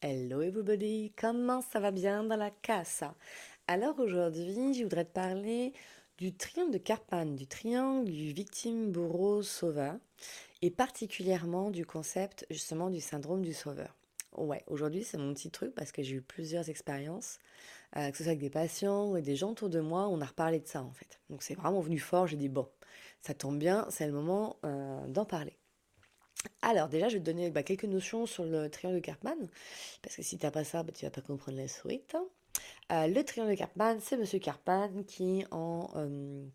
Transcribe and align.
Hello 0.00 0.42
everybody, 0.42 1.12
comment 1.16 1.60
ça 1.60 1.80
va 1.80 1.90
bien 1.90 2.22
dans 2.22 2.36
la 2.36 2.52
casa? 2.52 3.16
Alors 3.66 3.98
aujourd'hui, 3.98 4.72
je 4.72 4.84
voudrais 4.84 5.04
te 5.04 5.12
parler 5.12 5.72
du 6.18 6.32
triangle 6.32 6.70
de 6.70 6.78
Karpman, 6.78 7.34
du 7.34 7.48
triangle 7.48 8.08
du 8.08 8.32
victime 8.32 8.92
bourreau 8.92 9.42
sauveur 9.42 9.96
et 10.62 10.70
particulièrement 10.70 11.72
du 11.72 11.84
concept 11.84 12.46
justement 12.48 12.90
du 12.90 13.00
syndrome 13.00 13.42
du 13.42 13.52
sauveur. 13.52 13.96
Ouais, 14.36 14.62
aujourd'hui 14.68 15.02
c'est 15.02 15.18
mon 15.18 15.34
petit 15.34 15.50
truc 15.50 15.74
parce 15.74 15.90
que 15.90 16.04
j'ai 16.04 16.14
eu 16.14 16.22
plusieurs 16.22 16.70
expériences, 16.70 17.40
euh, 17.96 18.12
que 18.12 18.18
ce 18.18 18.22
soit 18.22 18.30
avec 18.30 18.40
des 18.40 18.50
patients 18.50 19.10
ou 19.10 19.20
des 19.20 19.34
gens 19.34 19.50
autour 19.50 19.68
de 19.68 19.80
moi, 19.80 20.06
on 20.06 20.20
a 20.20 20.26
reparlé 20.26 20.60
de 20.60 20.68
ça 20.68 20.80
en 20.84 20.92
fait. 20.92 21.20
Donc 21.28 21.42
c'est 21.42 21.54
vraiment 21.56 21.80
venu 21.80 21.98
fort, 21.98 22.28
j'ai 22.28 22.36
dit 22.36 22.48
bon, 22.48 22.68
ça 23.20 23.34
tombe 23.34 23.58
bien, 23.58 23.84
c'est 23.90 24.06
le 24.06 24.12
moment 24.12 24.58
euh, 24.64 25.08
d'en 25.08 25.24
parler. 25.24 25.58
Alors 26.62 26.88
déjà, 26.88 27.08
je 27.08 27.14
vais 27.14 27.20
te 27.20 27.24
donner 27.26 27.50
bah, 27.50 27.62
quelques 27.62 27.84
notions 27.84 28.26
sur 28.26 28.44
le 28.44 28.68
triangle 28.70 28.96
de 28.96 29.04
Karpman, 29.04 29.48
parce 30.02 30.16
que 30.16 30.22
si 30.22 30.38
tu 30.38 30.44
n'as 30.44 30.50
pas 30.50 30.64
ça, 30.64 30.82
bah, 30.82 30.92
tu 30.92 31.04
vas 31.04 31.10
pas 31.10 31.20
comprendre 31.20 31.58
la 31.58 31.68
suite. 31.68 32.16
Euh, 32.92 33.06
le 33.06 33.22
triangle 33.24 33.52
de 33.52 33.56
Karpman, 33.56 33.98
c'est 34.00 34.16
Monsieur 34.16 34.38
Karpman 34.38 35.04
qui, 35.04 35.44
en 35.50 35.90
euh, 35.96 36.46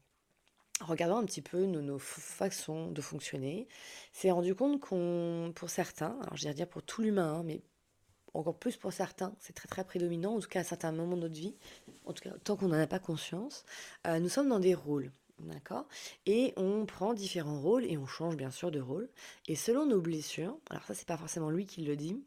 regardant 0.82 1.18
un 1.18 1.26
petit 1.26 1.42
peu 1.42 1.66
nos, 1.66 2.00
façons 2.00 2.92
de 2.92 3.02
fonctionner, 3.02 3.68
s'est 4.12 4.32
rendu 4.32 4.56
compte 4.56 4.80
qu'on, 4.80 5.52
pour 5.56 5.70
certains, 5.70 6.18
alors 6.22 6.36
je 6.36 6.48
vais 6.48 6.54
dire 6.54 6.68
pour 6.68 6.84
tout 6.84 7.02
l'humain, 7.02 7.36
hein, 7.36 7.44
mais 7.44 7.62
encore 8.34 8.58
plus 8.58 8.78
pour 8.78 8.92
certains, 8.92 9.36
c'est 9.40 9.54
très 9.54 9.68
très 9.68 9.84
prédominant, 9.84 10.36
en 10.36 10.40
tout 10.40 10.50
cas 10.50 10.62
à 10.62 10.64
certains 10.64 10.92
moments 10.92 11.16
de 11.16 11.22
notre 11.22 11.36
vie, 11.36 11.56
en 12.06 12.14
tout 12.14 12.24
cas 12.24 12.36
tant 12.44 12.56
qu'on 12.56 12.70
n'en 12.70 12.80
a 12.80 12.88
pas 12.88 13.00
conscience, 13.00 13.64
euh, 14.08 14.20
nous 14.20 14.30
sommes 14.30 14.50
dans 14.50 14.60
des 14.60 14.74
rôles. 14.74 15.12
D'accord? 15.46 15.88
Et 16.26 16.54
on 16.58 16.86
prend 16.86 17.14
différents 17.14 17.60
rôles 17.60 17.86
et 17.86 17.98
on 17.98 18.06
change 18.06 18.36
bien 18.38 18.52
sûr 18.52 18.72
de 18.72 18.80
rôle. 18.80 19.10
Et 19.48 19.56
selon 19.56 19.86
nos 19.86 20.02
blessures, 20.02 20.58
alors 20.70 20.84
ça 20.84 20.94
c'est 20.94 21.08
pas 21.08 21.18
forcément 21.18 21.50
lui 21.50 21.66
qui 21.66 21.84
le 21.84 21.96
dit, 21.96 22.24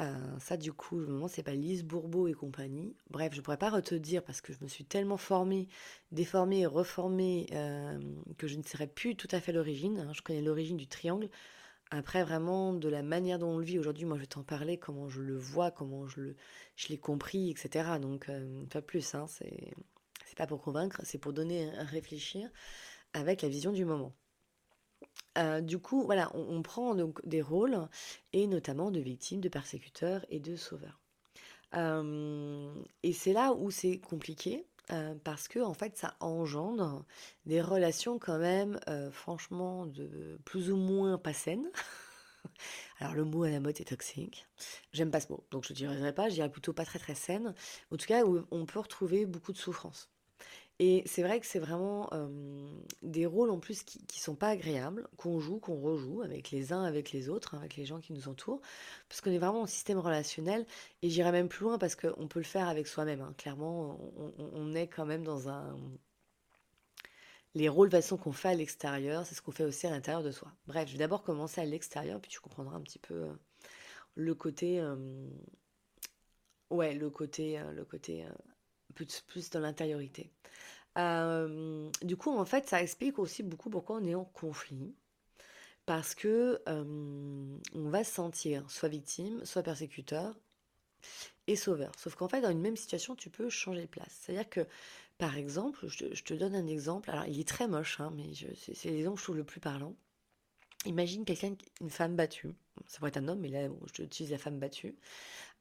euh, 0.00 0.38
ça 0.40 0.56
du 0.56 0.72
coup, 0.72 0.98
le 0.98 1.06
moment 1.06 1.28
c'est 1.28 1.42
pas 1.42 1.54
Lise 1.54 1.84
Bourbeau 1.84 2.26
et 2.26 2.32
compagnie. 2.32 2.96
Bref, 3.10 3.32
je 3.34 3.40
pourrais 3.40 3.58
pas 3.58 3.80
te 3.82 3.94
dire 3.94 4.24
parce 4.24 4.40
que 4.40 4.52
je 4.52 4.58
me 4.62 4.68
suis 4.68 4.84
tellement 4.84 5.16
formée, 5.16 5.68
déformée 6.12 6.66
reformée 6.66 7.46
euh, 7.52 7.98
que 8.38 8.48
je 8.48 8.56
ne 8.56 8.62
serais 8.62 8.86
plus 8.88 9.16
tout 9.16 9.28
à 9.30 9.40
fait 9.40 9.52
l'origine. 9.52 10.00
Hein. 10.00 10.12
Je 10.12 10.22
connais 10.22 10.42
l'origine 10.42 10.76
du 10.76 10.86
triangle. 10.88 11.28
Après, 11.90 12.24
vraiment, 12.24 12.72
de 12.72 12.88
la 12.88 13.02
manière 13.02 13.38
dont 13.38 13.50
on 13.50 13.58
le 13.58 13.64
vit 13.64 13.78
aujourd'hui, 13.78 14.04
moi 14.04 14.16
je 14.16 14.22
vais 14.22 14.26
t'en 14.26 14.42
parler, 14.42 14.78
comment 14.78 15.08
je 15.08 15.20
le 15.20 15.36
vois, 15.36 15.70
comment 15.70 16.06
je 16.08 16.20
le, 16.20 16.36
je 16.76 16.88
l'ai 16.88 16.98
compris, 16.98 17.50
etc. 17.50 17.98
Donc, 18.00 18.28
euh, 18.28 18.64
pas 18.66 18.82
plus, 18.82 19.14
hein, 19.14 19.26
c'est 19.28 19.74
pas 20.34 20.46
pour 20.46 20.62
convaincre, 20.62 21.00
c'est 21.04 21.18
pour 21.18 21.32
donner 21.32 21.70
à 21.78 21.84
réfléchir 21.84 22.50
avec 23.12 23.42
la 23.42 23.48
vision 23.48 23.72
du 23.72 23.84
moment. 23.84 24.12
Euh, 25.38 25.60
du 25.60 25.78
coup, 25.78 26.04
voilà, 26.04 26.30
on, 26.34 26.62
prend 26.62 26.94
donc 26.94 27.26
des 27.26 27.42
rôles, 27.42 27.88
et 28.32 28.46
notamment 28.46 28.90
de 28.90 29.00
victimes, 29.00 29.40
de 29.40 29.48
persécuteurs 29.48 30.24
et 30.28 30.40
de 30.40 30.56
sauveurs. 30.56 31.00
Euh, 31.74 32.72
et 33.02 33.12
c'est 33.12 33.32
là 33.32 33.52
où 33.52 33.70
c'est 33.70 33.98
compliqué, 33.98 34.66
euh, 34.92 35.14
parce 35.24 35.48
que 35.48 35.58
en 35.58 35.74
fait, 35.74 35.96
ça 35.96 36.14
engendre 36.20 37.04
des 37.46 37.60
relations 37.60 38.18
quand 38.18 38.38
même, 38.38 38.78
franchement, 39.10 39.86
de 39.86 40.38
plus 40.44 40.70
ou 40.70 40.76
moins 40.76 41.18
pas 41.18 41.32
saines. 41.32 41.68
Alors 43.00 43.14
le 43.14 43.24
mot 43.24 43.42
à 43.44 43.50
la 43.50 43.58
mode 43.58 43.80
est 43.80 43.88
toxique. 43.88 44.46
J'aime 44.92 45.10
pas 45.10 45.20
ce 45.20 45.32
mot, 45.32 45.44
donc 45.50 45.64
je 45.66 45.72
ne 45.72 45.76
dirais 45.76 46.12
pas, 46.14 46.28
je 46.28 46.34
dirais 46.34 46.50
plutôt 46.50 46.72
pas 46.72 46.84
très 46.84 46.98
très 46.98 47.14
saine. 47.14 47.54
En 47.90 47.96
tout 47.96 48.06
cas, 48.06 48.22
on 48.50 48.66
peut 48.66 48.78
retrouver 48.78 49.26
beaucoup 49.26 49.52
de 49.52 49.58
souffrance. 49.58 50.13
Et 50.80 51.04
c'est 51.06 51.22
vrai 51.22 51.38
que 51.38 51.46
c'est 51.46 51.60
vraiment 51.60 52.10
des 53.02 53.26
rôles 53.26 53.50
en 53.50 53.60
plus 53.60 53.84
qui, 53.84 54.04
qui 54.06 54.20
sont 54.20 54.34
pas 54.34 54.48
agréables, 54.48 55.06
qu'on 55.16 55.38
joue, 55.38 55.60
qu'on 55.60 55.80
rejoue 55.80 56.22
avec 56.22 56.50
les 56.50 56.72
uns, 56.72 56.82
avec 56.82 57.12
les 57.12 57.28
autres, 57.28 57.54
hein, 57.54 57.58
avec 57.58 57.76
les 57.76 57.86
gens 57.86 58.00
qui 58.00 58.12
nous 58.12 58.28
entourent, 58.28 58.60
parce 59.08 59.20
qu'on 59.20 59.30
est 59.30 59.38
vraiment 59.38 59.62
en 59.62 59.66
système 59.66 59.98
relationnel. 59.98 60.66
Et 61.02 61.10
j'irai 61.10 61.30
même 61.30 61.48
plus 61.48 61.64
loin 61.64 61.78
parce 61.78 61.94
qu'on 61.94 62.26
peut 62.26 62.40
le 62.40 62.44
faire 62.44 62.68
avec 62.68 62.88
soi-même. 62.88 63.20
Hein. 63.20 63.34
Clairement, 63.38 64.00
on, 64.38 64.74
est 64.74 64.88
quand 64.88 65.06
même 65.06 65.22
dans 65.22 65.48
un. 65.48 65.78
Les 67.54 67.68
rôles 67.68 67.90
façon 67.90 68.16
qu'on 68.16 68.32
fait 68.32 68.48
à 68.48 68.54
l'extérieur, 68.54 69.24
c'est 69.26 69.36
ce 69.36 69.42
qu'on 69.42 69.52
fait 69.52 69.64
aussi 69.64 69.86
à 69.86 69.90
l'intérieur 69.90 70.24
de 70.24 70.32
soi. 70.32 70.50
Bref, 70.66 70.88
je 70.88 70.94
vais 70.94 70.98
d'abord 70.98 71.22
commencer 71.22 71.60
à 71.60 71.64
l'extérieur, 71.64 72.20
puis 72.20 72.32
tu 72.32 72.40
comprendras 72.40 72.76
un 72.76 72.82
petit 72.82 72.98
peu 72.98 73.28
le 74.16 74.34
côté. 74.34 74.84
ouais, 76.70 76.94
le 76.94 77.10
côté, 77.10 77.62
le 77.72 77.84
côté 77.84 78.26
plus, 78.94 79.22
plus 79.26 79.50
dans 79.50 79.60
l'intériorité. 79.60 80.30
Euh, 80.96 81.90
du 82.02 82.16
coup, 82.16 82.30
en 82.30 82.44
fait, 82.44 82.68
ça 82.68 82.82
explique 82.82 83.18
aussi 83.18 83.42
beaucoup 83.42 83.70
pourquoi 83.70 83.96
on 83.96 84.04
est 84.04 84.14
en 84.14 84.24
conflit. 84.24 84.94
Parce 85.86 86.14
que 86.14 86.62
euh, 86.66 87.58
on 87.74 87.88
va 87.90 88.04
se 88.04 88.12
sentir 88.12 88.70
soit 88.70 88.88
victime, 88.88 89.44
soit 89.44 89.62
persécuteur 89.62 90.34
et 91.46 91.56
sauveur. 91.56 91.92
Sauf 91.98 92.14
qu'en 92.14 92.28
fait, 92.28 92.40
dans 92.40 92.50
une 92.50 92.60
même 92.60 92.76
situation, 92.76 93.14
tu 93.14 93.28
peux 93.28 93.50
changer 93.50 93.82
de 93.82 93.86
place. 93.86 94.20
C'est-à-dire 94.20 94.48
que, 94.48 94.66
par 95.18 95.36
exemple, 95.36 95.86
je 95.88 96.22
te, 96.22 96.34
donne 96.34 96.54
un 96.54 96.66
exemple. 96.66 97.10
Alors, 97.10 97.26
il 97.26 97.38
est 97.38 97.48
très 97.48 97.68
moche, 97.68 98.00
hein, 98.00 98.12
mais 98.16 98.30
c'est 98.62 98.90
l'exemple 98.90 99.16
que 99.16 99.20
je 99.20 99.24
trouve 99.24 99.36
le 99.36 99.44
plus 99.44 99.60
parlant. 99.60 99.94
Imagine 100.86 101.24
quelqu'un, 101.24 101.54
une 101.80 101.90
femme 101.90 102.16
battue, 102.16 102.54
ça 102.86 102.98
pourrait 102.98 103.10
être 103.10 103.18
un 103.18 103.28
homme, 103.28 103.40
mais 103.40 103.48
là, 103.48 103.68
je 103.92 104.02
utilise 104.02 104.30
la 104.30 104.38
femme 104.38 104.58
battue, 104.58 104.96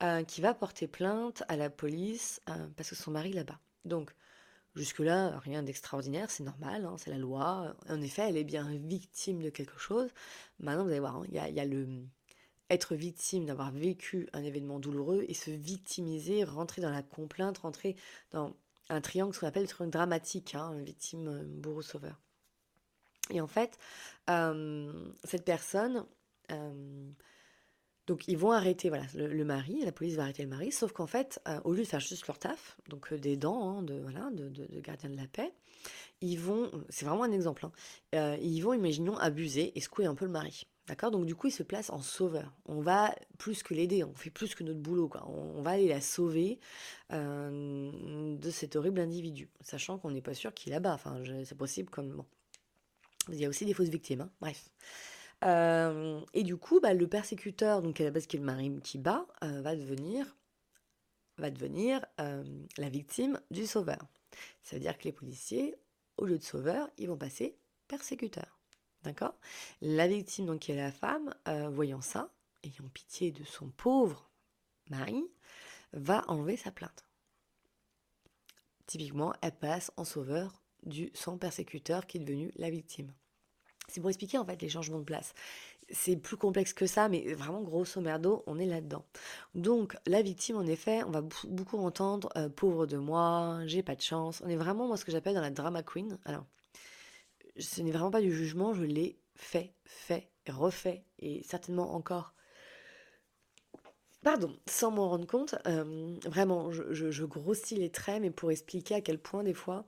euh, 0.02 0.24
qui 0.24 0.42
va 0.42 0.54
porter 0.54 0.88
plainte 0.88 1.44
à 1.48 1.56
la 1.56 1.70
police 1.70 2.42
parce 2.76 2.90
que 2.90 2.96
son 2.96 3.12
mari 3.12 3.34
là-bas. 3.34 3.60
Donc, 3.86 4.14
Jusque-là, 4.76 5.38
rien 5.40 5.62
d'extraordinaire, 5.62 6.32
c'est 6.32 6.44
normal, 6.44 6.86
hein, 6.86 6.96
c'est 6.98 7.12
la 7.12 7.20
loi. 7.20 7.76
En 7.90 8.02
effet, 8.02 8.24
elle 8.24 8.38
est 8.38 8.44
bien 8.44 8.68
victime 8.76 9.44
de 9.44 9.52
quelque 9.52 9.78
chose. 9.78 10.10
Maintenant, 10.60 10.84
vous 10.84 10.90
allez 10.90 11.00
voir, 11.00 11.18
hein, 11.18 11.26
il 11.28 11.36
y, 11.36 11.60
a, 11.60 11.66
le 11.66 11.88
être 12.72 12.96
victime 12.96 13.46
d'avoir 13.46 13.72
vécu 13.72 14.28
un 14.34 14.44
événement 14.44 14.80
douloureux 14.80 15.26
et 15.28 15.36
se 15.36 15.52
victimiser, 15.52 16.44
rentrer 16.44 16.82
dans 16.82 16.90
la 16.90 17.04
complainte, 17.04 17.60
rentrer 17.60 17.96
dans 18.32 18.56
un 18.90 19.00
triangle, 19.00 19.36
ce 19.36 19.42
qu'on 19.42 19.48
appelle 19.48 19.64
le 19.64 19.70
triangle 19.70 19.94
dramatique, 19.94 20.56
hein, 20.56 20.76
victime, 20.80 21.28
euh, 21.28 21.44
bourreau, 21.46 21.84
sauveur. 21.84 22.20
Et 23.30 23.42
en 23.42 23.48
fait, 23.48 23.78
euh, 24.32 24.92
cette 25.24 25.46
personne, 25.46 26.04
euh, 26.52 27.12
donc 28.08 28.28
ils 28.28 28.38
vont 28.38 28.52
arrêter 28.52 28.90
voilà, 28.90 29.06
le, 29.16 29.46
mari, 29.46 29.82
la 29.84 29.92
police 29.92 30.16
va 30.16 30.24
arrêter 30.24 30.44
le 30.44 30.50
mari, 30.50 30.72
sauf 30.72 30.92
qu'en 30.92 31.08
fait, 31.08 31.42
euh, 31.48 31.60
au 31.64 31.74
lieu 31.74 31.84
de 31.84 31.88
faire 31.88 32.00
juste 32.00 32.28
leur 32.28 32.38
taf, 32.38 32.78
donc 32.90 33.14
euh, 33.14 33.18
des 33.18 33.38
dents 33.38 33.70
hein, 33.70 33.84
de, 33.84 34.00
voilà, 34.00 34.30
de, 34.32 34.80
gardien 34.80 35.10
de 35.10 35.16
la 35.16 35.28
paix, 35.28 35.54
ils 36.22 36.38
vont, 36.38 36.70
c'est 36.90 37.06
vraiment 37.06 37.24
un 37.24 37.32
exemple, 37.32 37.66
hein, 38.14 38.38
ils 38.42 38.62
vont, 38.62 38.74
imaginons, 38.74 39.18
abuser 39.18 39.78
et 39.78 39.82
secouer 39.82 40.06
un 40.06 40.16
peu 40.16 40.26
le 40.26 40.32
mari. 40.32 40.68
D'accord? 40.88 41.12
Donc 41.12 41.26
du 41.26 41.34
coup, 41.34 41.48
ils 41.48 41.52
se 41.52 41.64
placent 41.64 41.92
en 41.92 42.02
sauveur. 42.02 42.54
On 42.66 42.82
va 42.82 43.16
plus 43.38 43.64
que 43.64 43.74
l'aider, 43.74 44.04
on 44.04 44.14
fait 44.16 44.30
plus 44.30 44.54
que 44.54 44.66
notre 44.66 44.82
boulot. 44.82 45.08
Quoi. 45.08 45.26
On, 45.30 45.62
va 45.62 45.72
aller 45.72 45.88
la 45.88 46.02
sauver 46.02 46.60
de 47.10 48.50
cet 48.52 48.76
horrible 48.76 49.00
individu, 49.00 49.50
sachant 49.62 49.98
qu'on 49.98 50.12
n'est 50.12 50.22
pas 50.22 50.34
sûr 50.34 50.54
qu'il 50.54 50.74
là-bas. 50.74 50.94
Enfin, 50.94 51.24
c'est 51.46 51.58
possible 51.58 51.90
comme... 51.90 52.10
Bon. 52.10 52.26
Il 53.30 53.40
y 53.40 53.46
a 53.46 53.50
aussi 53.50 53.66
des 53.66 53.74
fausses 53.74 53.90
victimes, 53.90 54.22
hein. 54.22 54.30
bref. 54.42 54.70
Euh, 55.44 56.22
et 56.34 56.44
du 56.44 56.58
coup, 56.58 56.80
bah, 56.80 56.94
le 56.94 57.08
persécuteur, 57.08 57.82
donc 57.82 58.00
à 58.00 58.04
la 58.04 58.12
base 58.12 58.28
qui 58.28 58.38
est 58.38 58.40
le 58.40 58.46
mari 58.46 58.80
qui 58.84 58.98
bat, 58.98 59.26
euh, 59.44 59.62
va 59.62 59.76
devenir, 59.76 60.38
va 61.38 61.50
devenir 61.50 62.06
euh, 62.20 62.44
la 62.78 62.90
victime 62.90 63.40
du 63.52 63.66
sauveur. 63.66 64.00
Ça 64.62 64.76
veut 64.76 64.82
dire 64.82 64.98
que 64.98 65.04
les 65.04 65.12
policiers, 65.12 65.76
au 66.18 66.26
lieu 66.26 66.38
de 66.38 66.44
sauveur, 66.44 66.90
ils 66.98 67.08
vont 67.08 67.18
passer 67.18 67.58
persécuteur. 67.88 68.60
D'accord? 69.04 69.36
La 69.82 70.08
victime, 70.08 70.46
donc 70.46 70.62
qui 70.62 70.72
est 70.72 70.78
la 70.78 70.92
femme, 70.92 71.36
voyant 71.72 72.00
ça, 72.00 72.32
ayant 72.64 72.88
pitié 72.94 73.32
de 73.32 73.44
son 73.44 73.70
pauvre 73.70 74.32
mari, 74.90 75.26
va 75.92 76.24
enlever 76.30 76.56
sa 76.56 76.72
plainte. 76.72 77.06
Typiquement, 78.88 79.34
elle 79.42 79.56
passe 79.56 79.92
en 79.98 80.06
sauveur 80.06 80.64
du 80.84 81.12
son 81.14 81.38
persécuteur 81.38 82.08
qui 82.08 82.18
est 82.18 82.22
devenu 82.22 82.52
la 82.56 82.70
victime. 82.70 83.14
C'est 83.88 84.02
pour 84.02 84.10
expliquer 84.10 84.38
en 84.38 84.46
fait 84.46 84.62
les 84.62 84.70
changements 84.70 85.00
de 85.00 85.04
place. 85.04 85.34
C'est 85.90 86.16
plus 86.16 86.38
complexe 86.38 86.74
que 86.74 86.88
ça, 86.88 87.10
mais 87.10 87.34
vraiment 87.34 87.62
grosso 87.62 88.00
merdo, 88.02 88.44
on 88.48 88.58
est 88.58 88.66
là-dedans. 88.66 89.06
Donc 89.54 89.96
la 90.06 90.22
victime, 90.22 90.56
en 90.56 90.66
effet, 90.66 91.04
on 91.04 91.12
va 91.12 91.22
beaucoup 91.46 91.78
entendre 91.78 92.30
euh, 92.38 92.50
pauvre 92.50 92.88
de 92.88 92.98
moi, 92.98 93.60
j'ai 93.66 93.84
pas 93.84 93.96
de 93.96 94.02
chance. 94.02 94.42
On 94.46 94.50
est 94.50 94.56
vraiment 94.56 94.88
moi 94.88 94.98
ce 94.98 95.06
que 95.06 95.12
j'appelle 95.12 95.36
dans 95.36 95.42
la 95.42 95.52
drama 95.52 95.84
queen. 95.84 96.18
Alors, 96.26 96.46
ce 97.58 97.82
n'est 97.82 97.92
vraiment 97.92 98.12
pas 98.12 98.22
du 98.22 98.32
jugement, 98.34 98.74
je 98.74 98.84
l'ai 98.84 99.20
fait, 99.36 99.74
fait, 99.86 100.30
refait 100.48 101.04
et 101.20 101.44
certainement 101.44 101.94
encore. 101.96 102.34
Pardon, 104.24 104.56
sans 104.68 104.90
m'en 104.90 105.10
rendre 105.10 105.28
compte, 105.28 105.56
euh, 105.68 106.18
vraiment, 106.26 106.72
je, 106.72 107.12
je 107.12 107.26
grossis 107.26 107.76
les 107.76 107.90
traits, 107.90 108.22
mais 108.22 108.32
pour 108.32 108.52
expliquer 108.52 108.96
à 108.96 109.02
quel 109.02 109.20
point 109.20 109.44
des 109.44 109.54
fois 109.54 109.86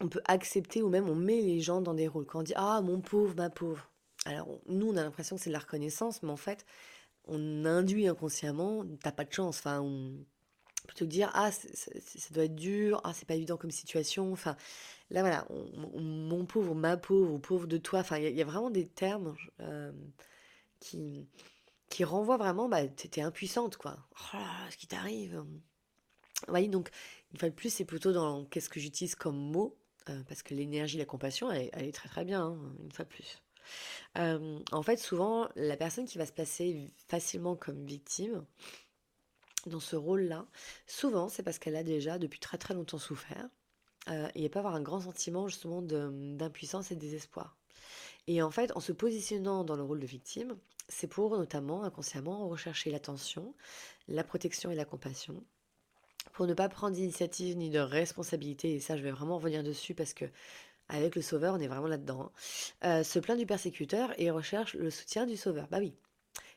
on 0.00 0.08
peut 0.08 0.22
accepter 0.26 0.82
ou 0.82 0.88
même 0.88 1.08
on 1.08 1.14
met 1.14 1.40
les 1.40 1.60
gens 1.60 1.80
dans 1.80 1.94
des 1.94 2.08
rôles. 2.08 2.26
Quand 2.26 2.40
on 2.40 2.42
dit 2.42 2.52
Ah, 2.56 2.80
mon 2.82 3.00
pauvre, 3.00 3.34
ma 3.36 3.50
pauvre. 3.50 3.90
Alors, 4.26 4.48
nous, 4.68 4.88
on 4.88 4.96
a 4.96 5.02
l'impression 5.02 5.36
que 5.36 5.42
c'est 5.42 5.50
de 5.50 5.54
la 5.54 5.60
reconnaissance, 5.60 6.22
mais 6.22 6.30
en 6.30 6.36
fait, 6.36 6.66
on 7.26 7.64
induit 7.64 8.08
inconsciemment 8.08 8.84
T'as 9.02 9.12
pas 9.12 9.24
de 9.24 9.32
chance. 9.32 9.58
Enfin, 9.58 9.80
on 9.80 10.24
peut 10.86 10.94
te 10.94 11.04
dire 11.04 11.30
Ah, 11.34 11.50
ça 11.52 12.30
doit 12.32 12.44
être 12.44 12.54
dur. 12.54 13.00
Ah, 13.04 13.12
c'est 13.14 13.26
pas 13.26 13.34
évident 13.34 13.56
comme 13.56 13.70
situation. 13.70 14.32
Enfin, 14.32 14.56
là, 15.10 15.20
voilà, 15.20 15.46
mon 15.94 16.44
pauvre, 16.44 16.74
ma 16.74 16.96
pauvre, 16.96 17.32
ou 17.32 17.38
pauvre 17.38 17.66
de 17.66 17.78
toi. 17.78 18.00
Enfin, 18.00 18.18
il 18.18 18.36
y, 18.36 18.42
a 18.42 18.44
vraiment 18.44 18.70
des 18.70 18.86
termes 18.86 19.34
euh, 19.60 19.92
qui 20.80 21.26
qui 21.88 22.04
renvoie 22.04 22.36
vraiment, 22.36 22.68
bah, 22.68 22.86
t'es 22.88 23.20
impuissante, 23.20 23.76
quoi. 23.76 23.96
Oh 24.34 24.38
ce 24.70 24.76
qui 24.76 24.88
t'arrive 24.88 25.44
voyez, 26.48 26.68
donc, 26.68 26.90
une 27.32 27.38
fois 27.38 27.48
de 27.48 27.54
plus, 27.54 27.72
c'est 27.72 27.84
plutôt 27.84 28.12
dans 28.12 28.44
qu'est-ce 28.44 28.68
que 28.68 28.80
j'utilise 28.80 29.14
comme 29.14 29.36
mot, 29.36 29.76
euh, 30.08 30.22
parce 30.28 30.42
que 30.42 30.54
l'énergie, 30.54 30.98
la 30.98 31.04
compassion, 31.04 31.50
elle, 31.50 31.70
est 31.74 31.94
très 31.94 32.08
très 32.08 32.24
bien, 32.24 32.42
hein, 32.42 32.58
une 32.82 32.92
fois 32.92 33.04
de 33.04 33.10
plus. 33.10 33.42
Euh, 34.18 34.58
en 34.72 34.82
fait, 34.82 34.98
souvent, 34.98 35.48
la 35.56 35.76
personne 35.76 36.06
qui 36.06 36.18
va 36.18 36.26
se 36.26 36.32
placer 36.32 36.92
facilement 37.08 37.56
comme 37.56 37.84
victime, 37.84 38.44
dans 39.66 39.80
ce 39.80 39.96
rôle-là, 39.96 40.46
souvent, 40.86 41.28
c'est 41.28 41.42
parce 41.42 41.58
qu'elle 41.58 41.76
a 41.76 41.82
déjà 41.82 42.18
depuis 42.18 42.38
très 42.38 42.58
très 42.58 42.74
longtemps 42.74 42.98
souffert, 42.98 43.48
euh, 44.08 44.28
et 44.34 44.44
elle 44.44 44.50
peut 44.50 44.60
avoir 44.60 44.76
un 44.76 44.82
grand 44.82 45.00
sentiment 45.00 45.48
justement 45.48 45.82
d'impuissance 45.82 46.92
et 46.92 46.94
de 46.94 47.00
désespoir. 47.00 47.56
Et 48.28 48.42
en 48.42 48.50
fait, 48.50 48.72
en 48.76 48.80
se 48.80 48.92
positionnant 48.92 49.64
dans 49.64 49.76
le 49.76 49.82
rôle 49.82 50.00
de 50.00 50.06
victime, 50.06 50.56
c'est 50.88 51.08
pour 51.08 51.36
notamment 51.36 51.82
inconsciemment 51.82 52.48
rechercher 52.48 52.90
l'attention, 52.90 53.54
la 54.08 54.24
protection 54.24 54.70
et 54.70 54.76
la 54.76 54.84
compassion, 54.84 55.42
pour 56.32 56.46
ne 56.46 56.54
pas 56.54 56.68
prendre 56.68 56.94
d'initiative 56.94 57.56
ni 57.56 57.70
de 57.70 57.78
responsabilité, 57.78 58.74
et 58.74 58.80
ça 58.80 58.96
je 58.96 59.02
vais 59.02 59.10
vraiment 59.10 59.36
revenir 59.36 59.62
dessus 59.62 59.94
parce 59.94 60.14
que 60.14 60.24
avec 60.88 61.16
le 61.16 61.22
sauveur 61.22 61.54
on 61.54 61.60
est 61.60 61.68
vraiment 61.68 61.88
là-dedans, 61.88 62.30
hein. 62.82 62.98
euh, 63.00 63.02
se 63.04 63.18
plaint 63.18 63.38
du 63.38 63.46
persécuteur 63.46 64.12
et 64.20 64.30
recherche 64.30 64.74
le 64.74 64.90
soutien 64.90 65.26
du 65.26 65.36
sauveur. 65.36 65.68
Bah 65.68 65.78
oui, 65.80 65.94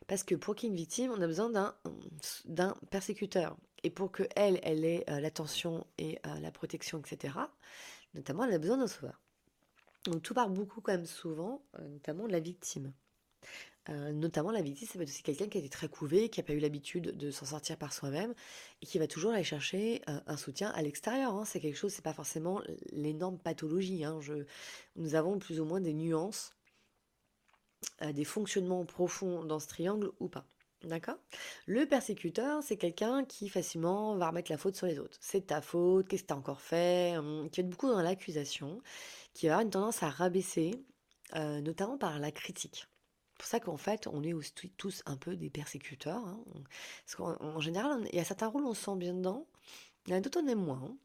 parce 0.06 0.24
que 0.24 0.34
pour 0.34 0.54
qu'il 0.54 0.68
y 0.68 0.70
ait 0.70 0.74
une 0.74 0.76
victime, 0.76 1.12
on 1.12 1.20
a 1.20 1.26
besoin 1.26 1.50
d'un 2.44 2.74
persécuteur. 2.90 3.56
Et 3.82 3.90
pour 3.90 4.12
que 4.12 4.24
elle, 4.36 4.60
elle 4.62 4.84
ait 4.84 5.04
euh, 5.08 5.20
l'attention 5.20 5.86
et 5.98 6.18
euh, 6.26 6.40
la 6.40 6.50
protection, 6.50 6.98
etc., 7.00 7.34
notamment, 8.14 8.44
elle 8.44 8.54
a 8.54 8.58
besoin 8.58 8.76
d'un 8.76 8.88
sauveur. 8.88 9.20
Donc 10.04 10.22
tout 10.22 10.34
part 10.34 10.50
beaucoup 10.50 10.80
quand 10.80 10.92
même 10.92 11.06
souvent, 11.06 11.62
notamment 11.78 12.26
de 12.26 12.32
la 12.32 12.40
victime. 12.40 12.92
Euh, 13.88 14.12
notamment 14.12 14.50
la 14.50 14.60
victime, 14.60 14.86
ça 14.86 14.94
peut 14.94 15.02
être 15.02 15.08
aussi 15.08 15.22
quelqu'un 15.22 15.48
qui 15.48 15.56
a 15.56 15.60
été 15.60 15.70
très 15.70 15.88
couvé, 15.88 16.28
qui 16.28 16.38
n'a 16.38 16.44
pas 16.44 16.52
eu 16.52 16.58
l'habitude 16.58 17.16
de 17.16 17.30
s'en 17.30 17.46
sortir 17.46 17.78
par 17.78 17.92
soi-même 17.92 18.34
et 18.82 18.86
qui 18.86 18.98
va 18.98 19.06
toujours 19.06 19.32
aller 19.32 19.44
chercher 19.44 20.02
euh, 20.08 20.20
un 20.26 20.36
soutien 20.36 20.70
à 20.70 20.82
l'extérieur. 20.82 21.34
Hein. 21.34 21.44
C'est 21.46 21.60
quelque 21.60 21.76
chose, 21.76 21.92
c'est 21.92 22.04
pas 22.04 22.12
forcément 22.12 22.60
l'énorme 22.92 23.38
pathologie. 23.38 24.04
Hein. 24.04 24.20
nous 24.96 25.14
avons 25.14 25.38
plus 25.38 25.60
ou 25.60 25.64
moins 25.64 25.80
des 25.80 25.94
nuances, 25.94 26.54
euh, 28.02 28.12
des 28.12 28.24
fonctionnements 28.24 28.84
profonds 28.84 29.44
dans 29.44 29.58
ce 29.58 29.66
triangle 29.68 30.10
ou 30.20 30.28
pas. 30.28 30.46
D'accord? 30.82 31.18
Le 31.66 31.84
persécuteur, 31.86 32.62
c'est 32.62 32.76
quelqu'un 32.76 33.24
qui 33.24 33.48
facilement 33.50 34.16
va 34.16 34.28
remettre 34.28 34.50
la 34.50 34.56
faute 34.58 34.76
sur 34.76 34.86
les 34.86 34.98
autres. 34.98 35.18
C'est 35.20 35.48
ta 35.48 35.60
faute, 35.60 36.08
qu'est-ce 36.08 36.22
que 36.22 36.28
tu 36.28 36.34
as 36.34 36.36
encore 36.36 36.60
fait? 36.60 37.16
Hum, 37.18 37.50
Qui 37.50 37.60
va 37.60 37.66
être 37.66 37.70
beaucoup 37.70 37.88
dans 37.88 38.02
l'accusation, 38.02 38.80
qui 39.34 39.46
va 39.46 39.54
avoir 39.54 39.64
une 39.64 39.70
tendance 39.70 40.02
à 40.02 40.10
rabaisser, 40.10 40.82
notamment 41.34 41.98
par 41.98 42.18
la 42.18 42.32
critique 42.32 42.88
pour 43.40 43.48
ça 43.48 43.58
qu'en 43.58 43.78
fait, 43.78 44.06
on 44.06 44.22
est 44.22 44.34
tous 44.76 45.02
un 45.06 45.16
peu 45.16 45.34
des 45.34 45.48
persécuteurs. 45.48 46.22
Hein. 46.26 46.44
Parce 47.06 47.16
qu'en 47.16 47.58
général, 47.58 48.06
il 48.12 48.16
y 48.16 48.20
a 48.20 48.24
certains 48.24 48.48
rôles, 48.48 48.66
on 48.66 48.74
se 48.74 48.84
sent 48.84 48.96
bien 48.96 49.14
dedans. 49.14 49.46
Il 50.06 50.10
y 50.10 50.14
en 50.14 50.18
a 50.18 50.20
d'autres, 50.20 50.40
on 50.42 50.46
aime 50.46 50.62
moins. 50.62 50.82
Hein. 50.84 50.96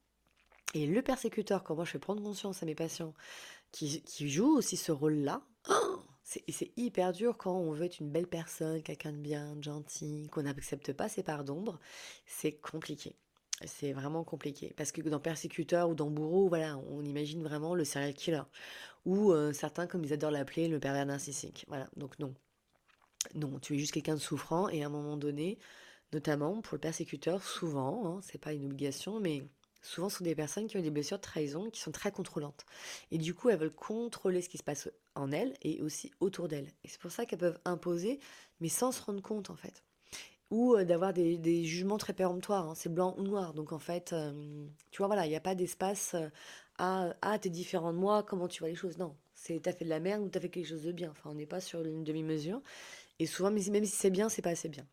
Et 0.73 0.85
le 0.85 1.01
persécuteur, 1.01 1.63
quand 1.63 1.75
moi 1.75 1.85
je 1.85 1.91
fais 1.91 1.99
prendre 1.99 2.21
conscience 2.21 2.61
à 2.61 2.65
mes 2.65 2.75
patients 2.75 3.13
qui, 3.71 4.03
jouent 4.29 4.57
aussi 4.57 4.75
ce 4.75 4.91
rôle-là, 4.91 5.43
c'est 6.23 6.73
hyper 6.75 7.13
dur 7.13 7.37
quand 7.37 7.55
on 7.55 7.71
veut 7.71 7.85
être 7.85 8.01
une 8.01 8.11
belle 8.11 8.27
personne, 8.27 8.83
quelqu'un 8.83 9.13
de 9.13 9.17
bien, 9.17 9.55
de 9.55 9.63
gentil, 9.63 10.27
qu'on 10.33 10.43
n'accepte 10.43 10.91
pas 10.91 11.07
ses 11.07 11.23
parts 11.23 11.45
d'ombre. 11.45 11.79
C'est 12.25 12.59
compliqué. 12.59 13.15
C'est 13.63 13.93
vraiment 13.93 14.23
compliqué. 14.23 14.73
Parce 14.75 14.91
que 14.91 15.01
dans 15.01 15.19
persécuteur 15.19 15.89
ou 15.89 15.95
dans 15.95 16.09
bourreau, 16.09 16.49
voilà, 16.49 16.77
on 16.89 17.03
imagine 17.03 17.41
vraiment 17.43 17.73
le 17.73 17.85
serial 17.85 18.13
killer 18.13 18.41
ou 19.05 19.31
euh, 19.31 19.53
certains, 19.53 19.87
comme 19.87 20.03
ils 20.03 20.13
adorent 20.13 20.31
l'appeler, 20.31 20.67
le 20.67 20.79
pervers 20.79 21.05
narcissique. 21.05 21.65
Voilà, 21.67 21.87
donc 21.95 22.19
non. 22.19 22.33
Non, 23.35 23.59
tu 23.59 23.75
es 23.75 23.79
juste 23.79 23.93
quelqu'un 23.93 24.15
de 24.15 24.19
souffrant 24.19 24.69
et 24.69 24.83
à 24.83 24.87
un 24.87 24.89
moment 24.89 25.17
donné, 25.17 25.59
notamment 26.13 26.61
pour 26.61 26.75
le 26.75 26.81
persécuteur, 26.81 27.43
souvent, 27.43 28.17
hein, 28.17 28.21
c'est 28.23 28.37
pas 28.39 28.53
une 28.53 28.65
obligation, 28.65 29.19
mais 29.19 29.43
souvent 29.81 30.09
ce 30.09 30.17
sont 30.19 30.23
des 30.23 30.35
personnes 30.35 30.67
qui 30.67 30.77
ont 30.77 30.81
des 30.81 30.91
blessures 30.91 31.17
de 31.17 31.23
trahison 31.23 31.69
qui 31.71 31.81
sont 31.81 31.91
très 31.91 32.11
contrôlantes. 32.11 32.65
Et 33.11 33.17
du 33.17 33.33
coup, 33.33 33.49
elles 33.49 33.59
veulent 33.59 33.73
contrôler 33.75 34.41
ce 34.41 34.49
qui 34.49 34.57
se 34.57 34.63
passe 34.63 34.89
en 35.15 35.31
elles 35.31 35.55
et 35.61 35.81
aussi 35.81 36.11
autour 36.19 36.47
d'elles. 36.47 36.71
Et 36.83 36.89
c'est 36.89 37.01
pour 37.01 37.11
ça 37.11 37.25
qu'elles 37.25 37.39
peuvent 37.39 37.59
imposer, 37.65 38.19
mais 38.59 38.69
sans 38.69 38.91
se 38.91 39.01
rendre 39.01 39.21
compte 39.21 39.49
en 39.49 39.55
fait. 39.55 39.83
Ou 40.51 40.75
euh, 40.75 40.83
d'avoir 40.83 41.13
des, 41.13 41.63
jugements 41.63 41.97
très 41.97 42.13
péremptoires, 42.13 42.69
hein. 42.69 42.75
c'est 42.75 42.93
blanc 42.93 43.15
ou 43.17 43.23
noir. 43.23 43.53
Donc 43.53 43.71
en 43.71 43.79
fait, 43.79 44.13
euh, 44.13 44.65
tu 44.91 44.99
vois, 44.99 45.07
voilà, 45.07 45.25
il 45.25 45.29
n'y 45.29 45.35
a 45.35 45.41
pas 45.41 45.55
d'espace 45.55 46.15
ah, 46.77 47.13
ah 47.21 47.39
t'es 47.39 47.49
différent 47.49 47.93
de 47.93 47.97
moi, 47.97 48.23
comment 48.23 48.47
tu 48.47 48.59
vois 48.59 48.69
les 48.69 48.75
choses. 48.75 48.97
Non, 48.97 49.15
c'est 49.33 49.61
t'as 49.61 49.71
fait 49.71 49.85
de 49.85 49.89
la 49.89 49.99
merde 49.99 50.23
ou 50.23 50.29
t'as 50.29 50.39
fait 50.39 50.49
quelque 50.49 50.67
chose 50.67 50.83
de 50.83 50.91
bien. 50.91 51.11
Enfin, 51.11 51.29
on 51.31 51.35
n'est 51.35 51.45
pas 51.45 51.61
sur 51.61 51.81
une 51.85 52.03
demi-mesure. 52.03 52.61
Et 53.19 53.25
souvent, 53.25 53.51
même 53.51 53.85
si 53.85 53.95
c'est 53.95 54.09
bien, 54.09 54.29
c'est 54.29 54.41
pas 54.41 54.49
assez 54.51 54.69
bien. 54.69 54.85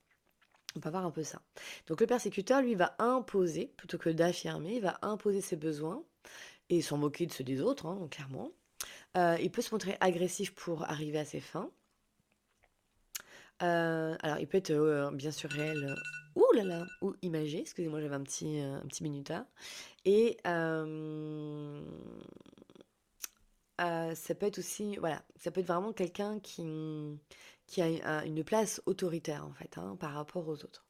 On 0.76 0.80
peut 0.80 0.90
voir 0.90 1.04
un 1.04 1.10
peu 1.10 1.24
ça. 1.24 1.42
Donc 1.86 2.00
le 2.00 2.06
persécuteur, 2.06 2.62
lui, 2.62 2.74
va 2.74 2.94
imposer, 2.98 3.72
plutôt 3.76 3.98
que 3.98 4.10
d'affirmer, 4.10 4.76
il 4.76 4.82
va 4.82 4.98
imposer 5.02 5.40
ses 5.40 5.56
besoins 5.56 6.02
et 6.70 6.80
s'en 6.82 6.98
moquer 6.98 7.26
de 7.26 7.32
ceux 7.32 7.44
des 7.44 7.60
autres, 7.60 7.86
hein, 7.86 8.06
clairement. 8.10 8.52
Euh, 9.16 9.36
il 9.40 9.50
peut 9.50 9.60
se 9.60 9.74
montrer 9.74 9.96
agressif 10.00 10.54
pour 10.54 10.84
arriver 10.84 11.18
à 11.18 11.24
ses 11.24 11.40
fins. 11.40 11.70
Euh, 13.62 14.16
alors, 14.22 14.38
il 14.38 14.46
peut 14.48 14.58
être 14.58 14.70
euh, 14.70 15.10
bien 15.12 15.30
sûr 15.30 15.50
réel 15.50 15.94
ouh 16.34 16.52
là 16.54 16.64
là, 16.64 16.86
ou 17.02 17.14
imagé, 17.22 17.60
excusez-moi, 17.60 18.00
j'avais 18.00 18.14
un 18.14 18.22
petit, 18.22 18.60
un 18.60 18.86
petit 18.86 19.02
minuta. 19.02 19.46
Et 20.04 20.38
euh, 20.46 21.82
euh, 23.80 24.14
ça 24.14 24.34
peut 24.34 24.46
être 24.46 24.58
aussi, 24.58 24.96
voilà, 24.96 25.22
ça 25.36 25.50
peut 25.50 25.60
être 25.60 25.66
vraiment 25.66 25.92
quelqu'un 25.92 26.40
qui, 26.40 26.64
qui 27.66 27.82
a 27.82 28.24
une 28.24 28.44
place 28.44 28.82
autoritaire 28.86 29.46
en 29.46 29.52
fait 29.52 29.78
hein, 29.78 29.96
par 30.00 30.12
rapport 30.14 30.48
aux 30.48 30.64
autres. 30.64 30.86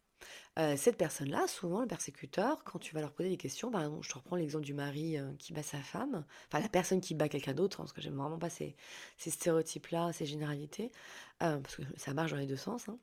Euh, 0.59 0.77
cette 0.77 0.99
personne-là, 0.99 1.47
souvent 1.47 1.81
le 1.81 1.87
persécuteur, 1.87 2.63
quand 2.65 2.79
tu 2.79 2.95
vas 2.95 3.01
leur 3.01 3.13
poser 3.13 3.31
des 3.31 3.39
questions, 3.39 3.71
par 3.71 3.83
exemple, 3.83 4.05
je 4.05 4.11
te 4.11 4.15
reprends 4.15 4.37
l'exemple 4.37 4.65
du 4.65 4.75
mari 4.75 5.17
qui 5.39 5.55
bat 5.55 5.63
sa 5.63 5.79
femme, 5.79 6.27
enfin 6.49 6.61
la 6.61 6.69
personne 6.69 7.01
qui 7.01 7.15
bat 7.15 7.29
quelqu'un 7.29 7.55
d'autre, 7.55 7.81
hein, 7.81 7.85
parce 7.85 7.93
que 7.93 8.03
j'aime 8.03 8.17
vraiment 8.17 8.39
pas 8.39 8.51
ces, 8.51 8.77
ces 9.17 9.31
stéréotypes-là, 9.31 10.13
ces 10.13 10.27
généralités, 10.27 10.93
parce 11.39 11.77
que 11.77 11.83
ça 11.97 12.13
marche 12.13 12.33
dans 12.33 12.37
les 12.37 12.47
deux 12.47 12.57
sens. 12.57 12.89
Hein. 12.91 12.99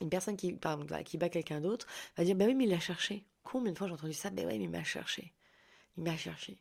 Une 0.00 0.10
personne 0.10 0.36
qui, 0.36 0.52
bat 0.52 1.28
quelqu'un 1.30 1.60
d'autre 1.60 1.86
va 2.16 2.24
dire, 2.24 2.36
ben 2.36 2.48
oui, 2.48 2.54
mais 2.54 2.64
il 2.64 2.70
l'a 2.70 2.80
cherché. 2.80 3.24
Combien 3.44 3.72
de 3.72 3.78
fois 3.78 3.86
j'ai 3.86 3.94
entendu 3.94 4.12
ça? 4.12 4.30
Ben 4.30 4.46
oui, 4.46 4.58
mais 4.58 4.64
il 4.64 4.70
m'a 4.70 4.84
cherché. 4.84 5.32
Il 5.96 6.02
m'a 6.02 6.16
cherché. 6.16 6.58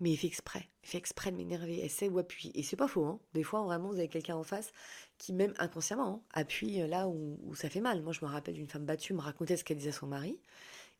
Mais 0.00 0.10
il 0.10 0.16
fait 0.16 0.26
exprès. 0.28 0.68
Il 0.84 0.88
fait 0.88 0.98
exprès 0.98 1.32
de 1.32 1.36
m'énerver. 1.36 1.84
Essaie 1.84 2.08
ou 2.08 2.18
appuie. 2.18 2.52
Et 2.54 2.62
c'est 2.62 2.76
pas 2.76 2.88
faux. 2.88 3.04
Hein. 3.04 3.20
Des 3.34 3.42
fois, 3.42 3.62
vraiment, 3.62 3.88
vous 3.88 3.98
avez 3.98 4.08
quelqu'un 4.08 4.36
en 4.36 4.44
face 4.44 4.72
qui, 5.18 5.32
même 5.32 5.54
inconsciemment, 5.58 6.22
hein, 6.34 6.40
appuie 6.40 6.78
là 6.86 7.08
où, 7.08 7.54
ça 7.54 7.68
fait 7.68 7.80
mal. 7.80 8.02
Moi, 8.02 8.12
je 8.12 8.24
me 8.24 8.30
rappelle 8.30 8.54
d'une 8.54 8.68
femme 8.68 8.84
battue 8.86 9.12
me 9.12 9.20
racontait 9.20 9.56
ce 9.56 9.64
qu'elle 9.64 9.78
disait 9.78 9.90
à 9.90 9.92
son 9.92 10.06
mari. 10.06 10.38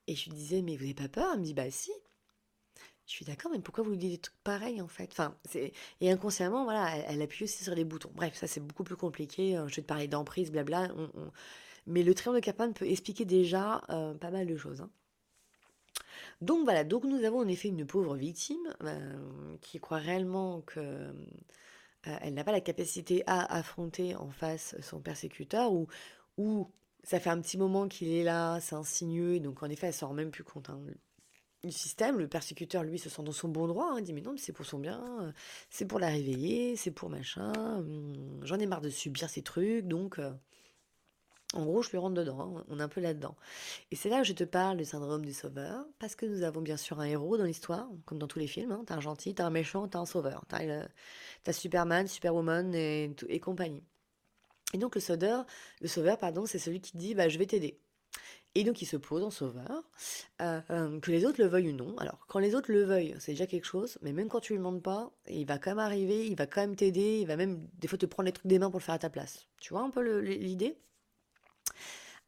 Et 0.09 0.17
je 0.17 0.31
lui 0.31 0.37
disais, 0.37 0.63
mais 0.63 0.77
vous 0.77 0.83
n'avez 0.83 0.95
pas 0.95 1.09
peur? 1.09 1.31
Elle 1.33 1.41
me 1.41 1.45
dit, 1.45 1.55
bah 1.55 1.71
si. 1.71 1.93
Je 3.07 3.13
suis 3.15 3.25
d'accord, 3.25 3.51
mais 3.51 3.61
pourquoi 3.61 3.85
vous 3.85 3.91
lui 3.91 3.97
dites 3.99 4.11
des 4.11 4.19
trucs 4.19 4.37
pareils 4.45 4.83
en 4.83 4.89
fait? 4.89 5.09
Enfin, 5.13 5.35
Et 6.01 6.11
inconsciemment, 6.11 6.65
voilà, 6.65 6.95
elle, 7.09 7.23
appuie 7.23 7.45
aussi 7.45 7.65
sur 7.65 7.75
les 7.75 7.85
boutons. 7.85 8.11
Bref, 8.15 8.35
ça 8.35 8.47
c'est 8.47 8.61
beaucoup 8.61 8.85
plus 8.85 8.97
compliqué. 8.97 9.57
Euh, 9.57 9.67
je 9.67 9.77
vais 9.77 9.83
te 9.83 9.87
parler 9.87 10.09
d'emprise, 10.09 10.51
blabla. 10.53 10.89
Mais 11.87 12.03
le 12.03 12.15
triangle 12.15 12.41
de 12.41 12.45
Carpan 12.45 12.73
peut 12.73 12.87
expliquer 12.87 13.25
déjà 13.25 13.83
euh, 13.89 14.13
pas 14.15 14.31
mal 14.31 14.47
de 14.47 14.57
choses. 14.57 14.83
Hein. 14.83 14.91
Donc 16.41 16.65
voilà, 16.65 16.85
donc 16.85 17.05
nous 17.05 17.25
avons 17.25 17.41
en 17.41 17.49
effet 17.49 17.69
une 17.69 17.85
pauvre 17.85 18.15
victime 18.17 18.75
euh, 18.85 19.57
qui 19.61 19.81
croit 19.81 19.99
réellement 19.99 20.61
que 20.61 20.79
euh, 22.07 22.31
n'a 22.31 22.45
pas 22.45 22.53
la 22.53 22.61
capacité 22.61 23.25
à 23.27 23.57
affronter 23.57 24.15
en 24.15 24.31
face 24.31 24.77
son 24.81 25.01
persécuteur 25.01 25.73
ou, 26.37 26.71
ça 27.05 27.21
fait 27.21 27.31
un 27.31 27.41
petit 27.41 27.57
moment 27.59 27.89
qu'il 27.89 28.09
est 28.09 28.25
là, 28.25 28.61
c'est 28.61 28.75
insinueux, 28.75 29.35
et 29.35 29.41
donc 29.41 29.63
en 29.63 29.71
effet 29.71 29.89
elle 29.89 29.95
s'en 29.95 30.09
rend 30.09 30.15
même 30.15 30.31
plus 30.31 30.45
compte. 30.45 30.69
Hein. 30.69 30.81
Du 31.65 31.73
système, 31.73 32.19
le 32.19 32.29
persécuteur 32.29 32.85
lui 32.85 32.99
se 32.99 33.09
sent 33.09 33.23
dans 33.23 33.33
son 33.33 33.49
bon 33.49 33.67
droit, 33.67 33.91
hein, 33.93 33.97
il 33.99 34.05
dit 34.05 34.13
mais 34.13 34.21
non 34.21 34.33
mais 34.33 34.39
c'est 34.39 34.53
pour 34.53 34.67
son 34.67 34.79
bien, 34.79 35.33
c'est 35.71 35.87
pour 35.87 35.99
la 35.99 36.09
réveiller, 36.09 36.77
c'est 36.77 36.91
pour 36.93 37.09
machin, 37.11 37.53
hum, 37.79 38.41
j'en 38.43 38.59
ai 38.59 38.67
marre 38.67 38.81
de 38.81 38.91
subir 38.91 39.29
ces 39.31 39.43
trucs, 39.43 39.87
donc 39.87 40.21
en 41.55 41.65
gros, 41.65 41.83
je 41.83 41.91
lui 41.91 41.99
rentre 41.99 42.15
dedans, 42.15 42.57
hein, 42.59 42.65
on 42.69 42.79
est 42.79 42.83
un 42.83 42.89
peu 42.89 43.01
là-dedans. 43.01 43.35
Et 43.91 43.97
c'est 43.97 44.11
là 44.11 44.19
que 44.19 44.27
je 44.27 44.35
te 44.35 44.45
parle 44.45 44.77
du 44.77 44.85
syndrome 44.85 45.25
du 45.25 45.33
sauveur, 45.33 45.87
parce 45.99 46.15
que 46.15 46.27
nous 46.27 46.43
avons 46.43 46.61
bien 46.61 46.77
sûr 46.77 47.01
un 47.01 47.05
héros 47.05 47.39
dans 47.39 47.45
l'histoire, 47.45 47.89
comme 48.05 48.19
dans 48.19 48.27
tous 48.27 48.39
les 48.39 48.47
films. 48.47 48.73
Hein. 48.73 48.83
T'as 48.87 48.97
un 48.97 49.01
gentil, 49.01 49.35
t'as 49.35 49.47
un 49.47 49.51
méchant, 49.51 49.89
t'as 49.89 49.99
un 49.99 50.07
sauveur. 50.07 50.45
T'as, 50.49 51.53
Superman, 51.53 52.07
Superwoman 52.07 52.75
et, 52.75 53.41
compagnie. 53.41 53.83
Et 54.75 54.79
donc 54.79 54.95
le 54.95 55.01
sauveur, 55.01 55.47
le 55.81 55.89
sauveur 55.89 56.19
pardon, 56.19 56.45
c'est 56.45 56.59
celui 56.59 56.83
qui 56.83 56.99
dit 56.99 57.15
bah, 57.15 57.31
je 57.31 57.39
vais 57.39 57.47
t'aider. 57.47 57.81
Et 58.55 58.65
donc 58.65 58.83
il 58.83 58.87
se 58.87 58.99
pose 58.99 59.23
en 59.23 59.31
sauveur, 59.31 59.85
euh, 60.43 60.61
euh, 60.71 61.01
que 61.01 61.11
les 61.11 61.25
autres 61.25 61.41
le 61.41 61.49
veuillent 61.49 61.71
ou 61.71 61.77
non. 61.77 61.97
Alors 61.97 62.19
quand 62.29 62.39
les 62.39 62.55
autres 62.55 62.71
le 62.71 62.85
veuillent, 62.85 63.15
c'est 63.19 63.33
déjà 63.33 63.47
quelque 63.47 63.65
chose, 63.65 63.97
mais 64.03 64.13
même 64.13 64.29
quand 64.29 64.41
tu 64.41 64.53
lui 64.53 64.59
demandes 64.59 64.83
pas, 64.83 65.11
il 65.29 65.47
va 65.47 65.59
quand 65.59 65.71
même 65.71 65.79
arriver, 65.79 66.27
il 66.27 66.37
va 66.37 66.47
quand 66.47 66.61
même 66.61 66.77
t'aider, 66.77 67.21
il 67.21 67.27
va 67.27 67.37
même 67.37 67.67
des 67.79 67.89
fois 67.89 67.97
te 67.97 68.05
prendre 68.05 68.27
les 68.27 68.33
trucs 68.33 68.49
des 68.49 68.59
mains 68.59 68.71
pour 68.71 68.81
le 68.81 68.85
faire 68.85 68.97
à 68.97 68.99
ta 68.99 69.09
place. 69.09 69.47
Tu 69.61 69.73
vois 69.73 69.83
un 69.83 69.91
peu 69.91 70.03
l'idée? 70.21 70.77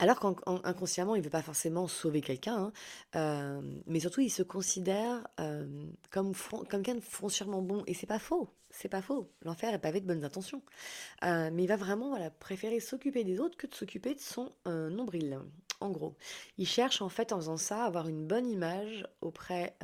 Alors 0.00 0.18
qu'inconsciemment, 0.18 1.14
il 1.14 1.18
ne 1.18 1.24
veut 1.24 1.30
pas 1.30 1.42
forcément 1.42 1.86
sauver 1.86 2.22
quelqu'un, 2.22 2.56
hein, 2.56 2.72
euh, 3.16 3.60
mais 3.86 4.00
surtout, 4.00 4.22
il 4.22 4.30
se 4.30 4.42
considère 4.42 5.28
euh, 5.40 5.66
comme 6.10 6.32
quelqu'un 6.70 6.94
de 6.94 7.00
foncièrement 7.00 7.60
bon. 7.60 7.84
Et 7.86 7.92
c'est 7.92 8.06
pas 8.06 8.18
faux, 8.18 8.48
c'est 8.70 8.88
pas 8.88 9.02
faux. 9.02 9.30
L'enfer 9.42 9.74
est 9.74 9.78
pavé 9.78 10.00
de 10.00 10.06
bonnes 10.06 10.24
intentions. 10.24 10.62
Euh, 11.22 11.50
mais 11.52 11.64
il 11.64 11.66
va 11.66 11.76
vraiment 11.76 12.08
voilà, 12.08 12.30
préférer 12.30 12.80
s'occuper 12.80 13.24
des 13.24 13.40
autres 13.40 13.58
que 13.58 13.66
de 13.66 13.74
s'occuper 13.74 14.14
de 14.14 14.20
son 14.20 14.50
nombril, 14.64 15.38
en 15.80 15.90
gros. 15.90 16.16
Il 16.56 16.66
cherche 16.66 17.02
en 17.02 17.10
fait, 17.10 17.34
en 17.34 17.36
faisant 17.36 17.58
ça, 17.58 17.82
à 17.84 17.86
avoir 17.86 18.08
une 18.08 18.26
bonne 18.26 18.46
image 18.46 19.06
auprès, 19.20 19.76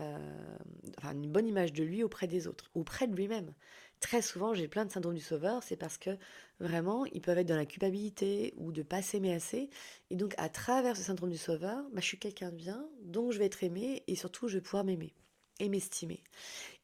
enfin, 0.96 1.12
une 1.12 1.30
bonne 1.30 1.46
image 1.46 1.74
de 1.74 1.84
lui 1.84 2.02
auprès 2.02 2.26
des 2.26 2.46
autres, 2.46 2.70
auprès 2.74 3.06
de 3.06 3.14
lui-même 3.14 3.52
très 4.00 4.22
souvent, 4.22 4.54
j'ai 4.54 4.68
plein 4.68 4.84
de 4.84 4.92
syndrome 4.92 5.14
du 5.14 5.20
sauveur, 5.20 5.62
c'est 5.62 5.76
parce 5.76 5.98
que 5.98 6.10
vraiment, 6.60 7.04
ils 7.06 7.20
peuvent 7.20 7.38
être 7.38 7.46
dans 7.46 7.56
la 7.56 7.66
culpabilité 7.66 8.54
ou 8.56 8.72
de 8.72 8.82
pas 8.82 9.02
s'aimer 9.02 9.34
assez. 9.34 9.70
Et 10.10 10.16
donc, 10.16 10.34
à 10.38 10.48
travers 10.48 10.96
ce 10.96 11.02
syndrome 11.02 11.30
du 11.30 11.38
sauveur, 11.38 11.84
bah, 11.92 12.00
je 12.00 12.06
suis 12.06 12.18
quelqu'un 12.18 12.50
de 12.50 12.56
bien, 12.56 12.88
donc 13.02 13.32
je 13.32 13.38
vais 13.38 13.46
être 13.46 13.62
aimé 13.64 14.02
et 14.06 14.16
surtout, 14.16 14.48
je 14.48 14.58
vais 14.58 14.62
pouvoir 14.62 14.84
m'aimer 14.84 15.12
et 15.60 15.68
m'estimer. 15.68 16.22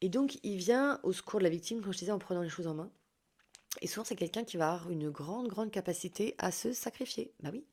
Et 0.01 0.09
donc, 0.09 0.39
il 0.43 0.57
vient 0.57 0.99
au 1.03 1.13
secours 1.13 1.39
de 1.39 1.43
la 1.43 1.49
victime, 1.49 1.81
comme 1.81 1.93
je 1.93 1.99
disais, 1.99 2.11
en 2.11 2.19
prenant 2.19 2.41
les 2.41 2.49
choses 2.49 2.67
en 2.67 2.73
main. 2.73 2.91
Et 3.81 3.87
souvent, 3.87 4.03
c'est 4.03 4.15
quelqu'un 4.15 4.43
qui 4.43 4.57
va 4.57 4.71
avoir 4.73 4.91
une 4.91 5.09
grande, 5.09 5.47
grande 5.47 5.71
capacité 5.71 6.35
à 6.37 6.51
se 6.51 6.73
sacrifier. 6.73 7.33
Bah 7.41 7.49
oui, 7.51 7.65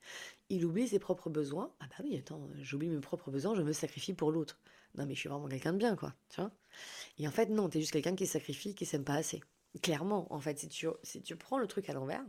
il 0.48 0.64
oublie 0.64 0.88
ses 0.88 0.98
propres 0.98 1.30
besoins. 1.30 1.72
Ah 1.80 1.86
bah 1.90 2.04
oui, 2.04 2.16
attends, 2.16 2.48
j'oublie 2.60 2.88
mes 2.88 3.00
propres 3.00 3.30
besoins, 3.30 3.54
je 3.54 3.62
me 3.62 3.72
sacrifie 3.72 4.14
pour 4.14 4.32
l'autre. 4.32 4.58
Non, 4.96 5.06
mais 5.06 5.14
je 5.14 5.20
suis 5.20 5.28
vraiment 5.28 5.48
quelqu'un 5.48 5.72
de 5.72 5.78
bien, 5.78 5.96
quoi. 5.96 6.14
Tu 6.30 6.40
vois 6.40 6.50
Et 7.18 7.28
en 7.28 7.30
fait, 7.30 7.46
non, 7.46 7.68
t'es 7.68 7.80
juste 7.80 7.92
quelqu'un 7.92 8.16
qui 8.16 8.26
sacrifie, 8.26 8.74
qui 8.74 8.86
s'aime 8.86 9.04
pas 9.04 9.14
assez. 9.14 9.40
Clairement, 9.82 10.32
en 10.32 10.40
fait, 10.40 10.58
si 10.58 10.68
tu, 10.68 10.88
si 11.02 11.22
tu 11.22 11.36
prends 11.36 11.58
le 11.58 11.66
truc 11.68 11.88
à 11.88 11.92
l'envers, 11.92 12.24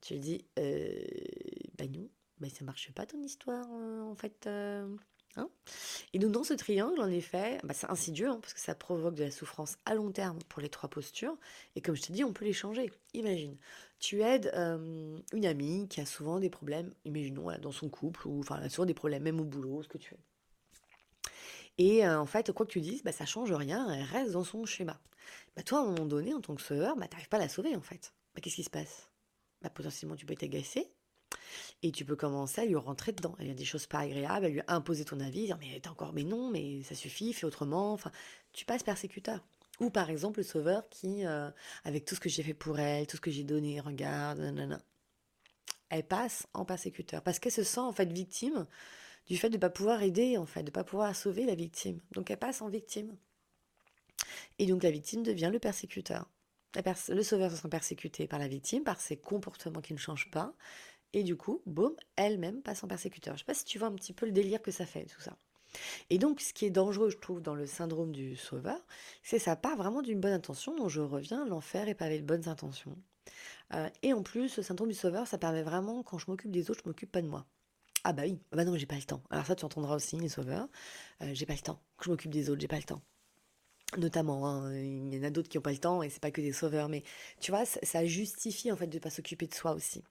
tu 0.00 0.18
dis, 0.18 0.46
euh, 0.58 0.98
bah 1.78 1.86
non, 1.86 2.08
bah 2.38 2.48
ça 2.48 2.64
marche 2.64 2.90
pas 2.92 3.06
ton 3.06 3.22
histoire, 3.22 3.66
euh, 3.72 4.02
en 4.02 4.14
fait. 4.14 4.46
Euh, 4.46 4.88
hein 5.36 5.50
et 6.14 6.18
donc, 6.18 6.32
dans 6.32 6.44
ce 6.44 6.54
triangle, 6.54 7.00
en 7.00 7.08
effet, 7.10 7.58
bah, 7.64 7.74
c'est 7.74 7.90
insidieux, 7.90 8.28
hein, 8.28 8.38
parce 8.40 8.54
que 8.54 8.60
ça 8.60 8.74
provoque 8.74 9.14
de 9.14 9.24
la 9.24 9.30
souffrance 9.30 9.76
à 9.84 9.94
long 9.94 10.10
terme 10.10 10.38
pour 10.48 10.62
les 10.62 10.70
trois 10.70 10.88
postures. 10.88 11.36
Et 11.76 11.82
comme 11.82 11.96
je 11.96 12.02
te 12.02 12.12
dis, 12.12 12.24
on 12.24 12.32
peut 12.32 12.46
les 12.46 12.54
changer. 12.54 12.90
Imagine, 13.14 13.58
tu 13.98 14.22
aides 14.22 14.50
une 14.54 15.46
amie 15.46 15.86
qui 15.88 16.00
a 16.00 16.06
souvent 16.06 16.40
des 16.40 16.50
problèmes, 16.50 16.94
imaginons, 17.04 17.50
dans 17.60 17.72
son 17.72 17.90
couple, 17.90 18.26
ou 18.26 18.40
enfin, 18.40 18.56
elle 18.58 18.66
a 18.66 18.70
souvent 18.70 18.86
des 18.86 18.94
problèmes, 18.94 19.22
même 19.22 19.40
au 19.40 19.44
boulot, 19.44 19.82
ce 19.82 19.88
que 19.88 19.98
tu 19.98 20.14
veux. 20.14 20.20
Et 21.80 22.06
en 22.06 22.26
fait, 22.26 22.52
quoi 22.52 22.66
que 22.66 22.72
tu 22.72 22.82
dises, 22.82 23.02
bah, 23.02 23.10
ça 23.10 23.24
change 23.24 23.50
rien, 23.52 23.90
elle 23.90 24.02
reste 24.02 24.32
dans 24.32 24.44
son 24.44 24.66
schéma. 24.66 25.00
Bah, 25.56 25.62
toi, 25.62 25.78
à 25.78 25.82
un 25.82 25.86
moment 25.86 26.04
donné, 26.04 26.34
en 26.34 26.40
tant 26.42 26.54
que 26.54 26.60
sauveur, 26.60 26.94
bah, 26.94 27.08
tu 27.08 27.14
n'arrives 27.14 27.30
pas 27.30 27.38
à 27.38 27.40
la 27.40 27.48
sauver, 27.48 27.74
en 27.74 27.80
fait. 27.80 28.12
Bah, 28.34 28.42
Qu'est-ce 28.42 28.56
qui 28.56 28.64
se 28.64 28.70
passe? 28.70 29.08
Bah, 29.62 29.70
Potentiellement, 29.70 30.14
tu 30.14 30.26
peux 30.26 30.34
être 30.34 30.42
agacé, 30.42 30.92
et 31.82 31.90
tu 31.90 32.04
peux 32.04 32.16
commencer 32.16 32.60
à 32.60 32.66
lui 32.66 32.76
rentrer 32.76 33.12
dedans. 33.12 33.34
Elle 33.38 33.46
lui 33.46 33.52
a 33.52 33.54
des 33.54 33.64
choses 33.64 33.86
pas 33.86 34.00
agréables, 34.00 34.44
à 34.44 34.48
lui 34.50 34.60
imposer 34.68 35.06
ton 35.06 35.20
avis, 35.20 35.46
dire 35.46 35.56
mais 35.58 35.80
t'es 35.80 35.88
encore, 35.88 36.12
mais 36.12 36.24
non, 36.24 36.50
mais 36.50 36.82
ça 36.82 36.94
suffit, 36.94 37.32
fais 37.32 37.46
autrement. 37.46 37.94
Enfin, 37.94 38.10
tu 38.52 38.66
passes 38.66 38.82
persécuteur. 38.82 39.40
Ou 39.80 39.88
par 39.88 40.10
exemple 40.10 40.40
le 40.40 40.44
sauveur 40.44 40.86
qui, 40.90 41.24
avec 41.84 42.04
tout 42.04 42.14
ce 42.14 42.20
que 42.20 42.28
j'ai 42.28 42.42
fait 42.42 42.52
pour 42.52 42.78
elle, 42.78 43.06
tout 43.06 43.16
ce 43.16 43.22
que 43.22 43.30
j'ai 43.30 43.44
donné, 43.44 43.80
regarde, 43.80 44.38
nanana, 44.38 44.82
elle 45.88 46.06
passe 46.06 46.46
en 46.52 46.66
persécuteur 46.66 47.22
parce 47.22 47.38
qu'elle 47.38 47.52
se 47.52 47.64
sent 47.64 47.80
en 47.80 47.92
fait 47.92 48.12
victime 48.12 48.66
du 49.30 49.36
fait 49.36 49.48
de 49.48 49.54
ne 49.54 49.60
pas 49.60 49.70
pouvoir 49.70 50.02
aider, 50.02 50.36
en 50.36 50.44
fait, 50.44 50.60
de 50.60 50.66
ne 50.66 50.72
pas 50.72 50.82
pouvoir 50.82 51.14
sauver 51.14 51.46
la 51.46 51.54
victime. 51.54 52.00
Donc 52.12 52.32
elle 52.32 52.36
passe 52.36 52.62
en 52.62 52.68
victime. 52.68 53.16
Et 54.58 54.66
donc 54.66 54.82
la 54.82 54.90
victime 54.90 55.22
devient 55.22 55.50
le 55.52 55.60
persécuteur. 55.60 56.28
le 56.74 57.22
sauveur 57.22 57.52
se 57.52 57.56
sent 57.56 57.68
persécuté 57.68 58.26
par 58.26 58.40
la 58.40 58.48
victime, 58.48 58.82
par 58.82 59.00
ses 59.00 59.16
comportements 59.16 59.80
qui 59.80 59.92
ne 59.92 59.98
changent 59.98 60.32
pas. 60.32 60.52
Et 61.12 61.22
du 61.22 61.36
coup, 61.36 61.62
boum, 61.64 61.94
elle-même 62.16 62.60
passe 62.60 62.82
en 62.82 62.88
persécuteur. 62.88 63.34
Je 63.34 63.36
ne 63.36 63.38
sais 63.38 63.44
pas 63.44 63.54
si 63.54 63.64
tu 63.64 63.78
vois 63.78 63.86
un 63.86 63.94
petit 63.94 64.12
peu 64.12 64.26
le 64.26 64.32
délire 64.32 64.60
que 64.62 64.72
ça 64.72 64.84
fait, 64.84 65.04
tout 65.04 65.20
ça. 65.20 65.36
Et 66.10 66.18
donc, 66.18 66.40
ce 66.40 66.52
qui 66.52 66.64
est 66.64 66.70
dangereux, 66.70 67.10
je 67.10 67.18
trouve, 67.18 67.40
dans 67.40 67.54
le 67.54 67.66
syndrome 67.66 68.10
du 68.10 68.34
sauveur, 68.34 68.84
c'est 69.22 69.38
ça 69.38 69.54
part 69.54 69.76
vraiment 69.76 70.02
d'une 70.02 70.18
bonne 70.18 70.32
intention, 70.32 70.74
dont 70.74 70.88
je 70.88 71.02
reviens, 71.02 71.46
l'enfer 71.46 71.88
est 71.88 71.94
pavé 71.94 72.18
de 72.18 72.26
bonnes 72.26 72.48
intentions. 72.48 72.98
Euh, 73.74 73.88
et 74.02 74.12
en 74.12 74.24
plus, 74.24 74.48
ce 74.48 74.62
syndrome 74.62 74.88
du 74.88 74.94
sauveur, 74.96 75.28
ça 75.28 75.38
permet 75.38 75.62
vraiment, 75.62 76.02
quand 76.02 76.18
je 76.18 76.26
m'occupe 76.28 76.50
des 76.50 76.68
autres, 76.72 76.80
je 76.82 76.88
m'occupe 76.88 77.12
pas 77.12 77.22
de 77.22 77.28
moi. 77.28 77.46
Ah 78.04 78.12
bah 78.12 78.22
oui, 78.24 78.38
bah 78.52 78.64
non, 78.64 78.76
j'ai 78.76 78.86
pas 78.86 78.96
le 78.96 79.02
temps. 79.02 79.22
Alors 79.30 79.46
ça, 79.46 79.54
tu 79.54 79.64
entendras 79.64 79.94
aussi, 79.94 80.16
les 80.16 80.28
sauveurs. 80.28 80.68
Euh, 81.22 81.30
j'ai 81.34 81.46
pas 81.46 81.54
le 81.54 81.60
temps. 81.60 81.80
Que 81.98 82.06
je 82.06 82.10
m'occupe 82.10 82.30
des 82.30 82.48
autres, 82.48 82.60
j'ai 82.60 82.68
pas 82.68 82.78
le 82.78 82.82
temps. 82.84 83.02
Notamment, 83.98 84.46
hein, 84.48 84.74
il 84.74 85.14
y 85.14 85.18
en 85.18 85.24
a 85.24 85.30
d'autres 85.30 85.48
qui 85.48 85.58
n'ont 85.58 85.62
pas 85.62 85.72
le 85.72 85.78
temps 85.78 86.02
et 86.02 86.10
c'est 86.10 86.20
pas 86.20 86.30
que 86.30 86.40
des 86.40 86.52
sauveurs, 86.52 86.88
mais 86.88 87.02
tu 87.40 87.50
vois, 87.50 87.64
ça, 87.66 88.06
justifie 88.06 88.70
en 88.70 88.76
fait 88.76 88.86
de 88.86 88.98
pas 88.98 89.10
s'occuper 89.10 89.48
de 89.48 89.54
soi 89.54 89.72
aussi. 89.72 90.04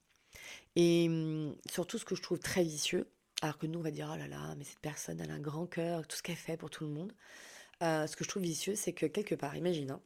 Et 0.75 1.08
hum, 1.10 1.55
surtout, 1.69 1.98
ce 1.98 2.05
que 2.05 2.15
je 2.15 2.22
trouve 2.22 2.39
très 2.39 2.63
vicieux, 2.63 3.10
alors 3.41 3.58
que 3.58 3.67
nous, 3.67 3.79
on 3.79 3.84
va 3.84 3.91
dire, 3.91 4.12
oh 4.13 4.17
là 4.17 4.27
là, 4.27 4.53
mais 4.58 4.65
cette 4.65 4.79
personne, 4.79 5.19
elle 5.22 5.31
a 5.31 5.36
un 5.36 5.39
grand 5.39 5.65
cœur, 5.65 6.05
tout 6.08 6.17
ce 6.17 6.24
qu'elle 6.24 6.36
fait 6.36 6.58
pour 6.58 6.69
tout 6.69 6.84
le 6.84 6.91
monde. 6.91 7.13
Euh, 7.81 8.05
ce 8.08 8.15
que 8.15 8.24
je 8.25 8.29
trouve 8.29 8.43
vicieux, 8.43 8.75
c'est 8.75 8.93
que 8.93 9.05
quelque 9.05 9.36
part, 9.36 9.55
imagine, 9.55 9.91
hein, 9.91 10.01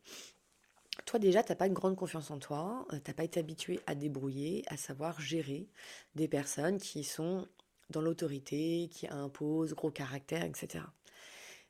toi 1.06 1.20
déjà, 1.20 1.44
tu 1.44 1.52
n'as 1.52 1.56
pas 1.56 1.68
une 1.68 1.74
grande 1.74 1.96
confiance 1.96 2.30
en 2.30 2.38
toi, 2.38 2.86
euh, 2.94 3.00
tu 3.04 3.10
n'as 3.10 3.16
pas 3.16 3.24
été 3.24 3.40
habitué 3.40 3.80
à 3.88 3.96
débrouiller, 3.96 4.64
à 4.68 4.78
savoir 4.78 5.20
gérer 5.20 5.68
des 6.16 6.28
personnes 6.28 6.78
qui 6.78 7.04
sont 7.04 7.48
dans 7.90 8.02
l'autorité, 8.02 8.90
qui 8.92 9.08
impose, 9.08 9.74
gros 9.74 9.92
caractère, 9.92 10.44
etc. 10.44 10.86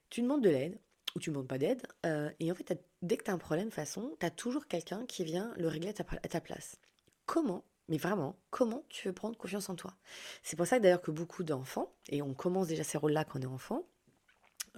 Tu 0.10 0.22
demandes 0.22 0.44
de 0.44 0.50
l'aide, 0.50 0.80
ou 1.16 1.20
tu 1.20 1.30
ne 1.30 1.36
demandes 1.36 1.48
pas 1.48 1.58
d'aide, 1.58 1.82
euh, 2.06 2.30
et 2.40 2.52
en 2.52 2.56
fait, 2.56 2.84
dès 3.02 3.18
que 3.18 3.24
tu 3.24 3.32
as 3.32 3.34
un 3.34 3.38
problème, 3.38 3.70
de 3.70 3.74
façon, 3.74 4.16
tu 4.20 4.26
as 4.26 4.32
toujours 4.32 4.68
quelqu'un 4.68 5.06
qui 5.06 5.24
vient 5.24 5.54
le 5.58 5.68
régler 5.68 5.90
à 5.90 5.94
ta, 5.94 6.42
place. 6.42 6.78
Comment 7.26 7.64
mais 7.90 7.98
vraiment, 7.98 8.38
comment 8.50 8.86
tu 8.88 9.10
veux 9.10 9.14
prendre 9.14 9.38
confiance 9.38 9.68
en 9.68 9.76
toi? 9.76 9.94
C'est 10.42 10.56
pour 10.56 10.66
ça 10.66 10.80
d'ailleurs 10.80 11.02
que 11.02 11.12
beaucoup 11.12 11.44
d'enfants, 11.44 11.94
et 12.08 12.22
on 12.22 12.34
commence 12.34 12.68
déjà 12.68 12.84
ces 12.84 12.98
rôles-là 12.98 13.26
quand 13.26 13.40
on 13.40 13.42
est 13.42 13.46
enfant, 13.46 13.86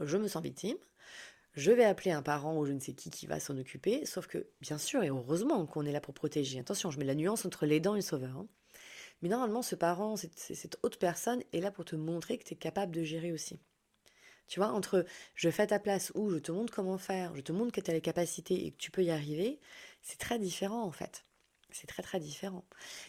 je 0.02 0.18
me 0.18 0.28
sens 0.28 0.42
victime, 0.42 0.78
je 1.56 1.72
vais 1.72 1.86
appeler 1.86 2.12
un 2.12 2.22
parent 2.22 2.58
ou 2.58 2.66
je 2.66 2.74
ne 2.74 2.80
sais 2.80 2.94
qui 2.94 3.10
qui 3.10 3.28
va 3.28 3.40
s'en 3.40 3.58
occuper, 3.58 4.06
sauf 4.06 4.28
que, 4.28 4.48
bien 4.60 4.78
sûr, 4.78 5.04
et 5.04 5.10
heureusement 5.10 5.66
qu'on 5.66 5.86
est 5.86 5.92
là 5.92 6.02
pour 6.02 6.14
protéger. 6.14 6.60
Attention, 6.60 6.92
je 6.92 7.00
mets 7.00 7.06
la 7.06 7.16
nuance 7.16 7.46
entre 7.46 7.66
l'aidant 7.66 7.96
et 7.96 8.00
le 8.00 8.02
sauveur. 8.02 8.36
Hein. 8.36 8.48
Mais 9.22 9.30
normalement, 9.30 9.62
ce 9.62 9.76
parent, 9.76 10.16
cette, 10.18 10.78
autre 10.84 11.00
personne 11.00 11.42
est 11.54 11.62
là 11.62 11.72
pour 11.72 11.86
te 11.86 11.96
montrer 11.96 12.38
que 12.38 12.44
tu 12.44 12.54
es 12.54 12.58
capable 12.58 12.94
de 12.94 13.04
gérer 13.04 13.32
aussi. 13.32 13.60
Tu 14.48 14.60
vois, 14.60 14.70
entre 14.70 15.06
je 15.34 15.50
fais 15.50 15.68
ta 15.68 15.80
place 15.80 16.12
ou 16.16 16.30
je 16.30 16.38
te 16.38 16.52
montre 16.52 16.74
comment 16.74 16.98
faire, 16.98 17.36
je 17.36 17.42
te 17.42 17.52
montre 17.52 17.72
que 17.72 17.82
tu 17.82 17.90
as 17.90 17.94
les 17.94 18.02
capacités 18.02 18.68
et 18.68 18.72
que 18.72 18.78
tu 18.78 18.92
peux 18.92 19.04
y 19.04 19.10
arriver, 19.10 19.60
c'est 20.04 20.20
très 20.20 20.38
différent 20.38 20.84
en 20.84 20.92
fait. 20.92 21.26
C'est 21.72 21.88
très 21.88 22.04
très 22.04 22.20
différent. 22.20 22.64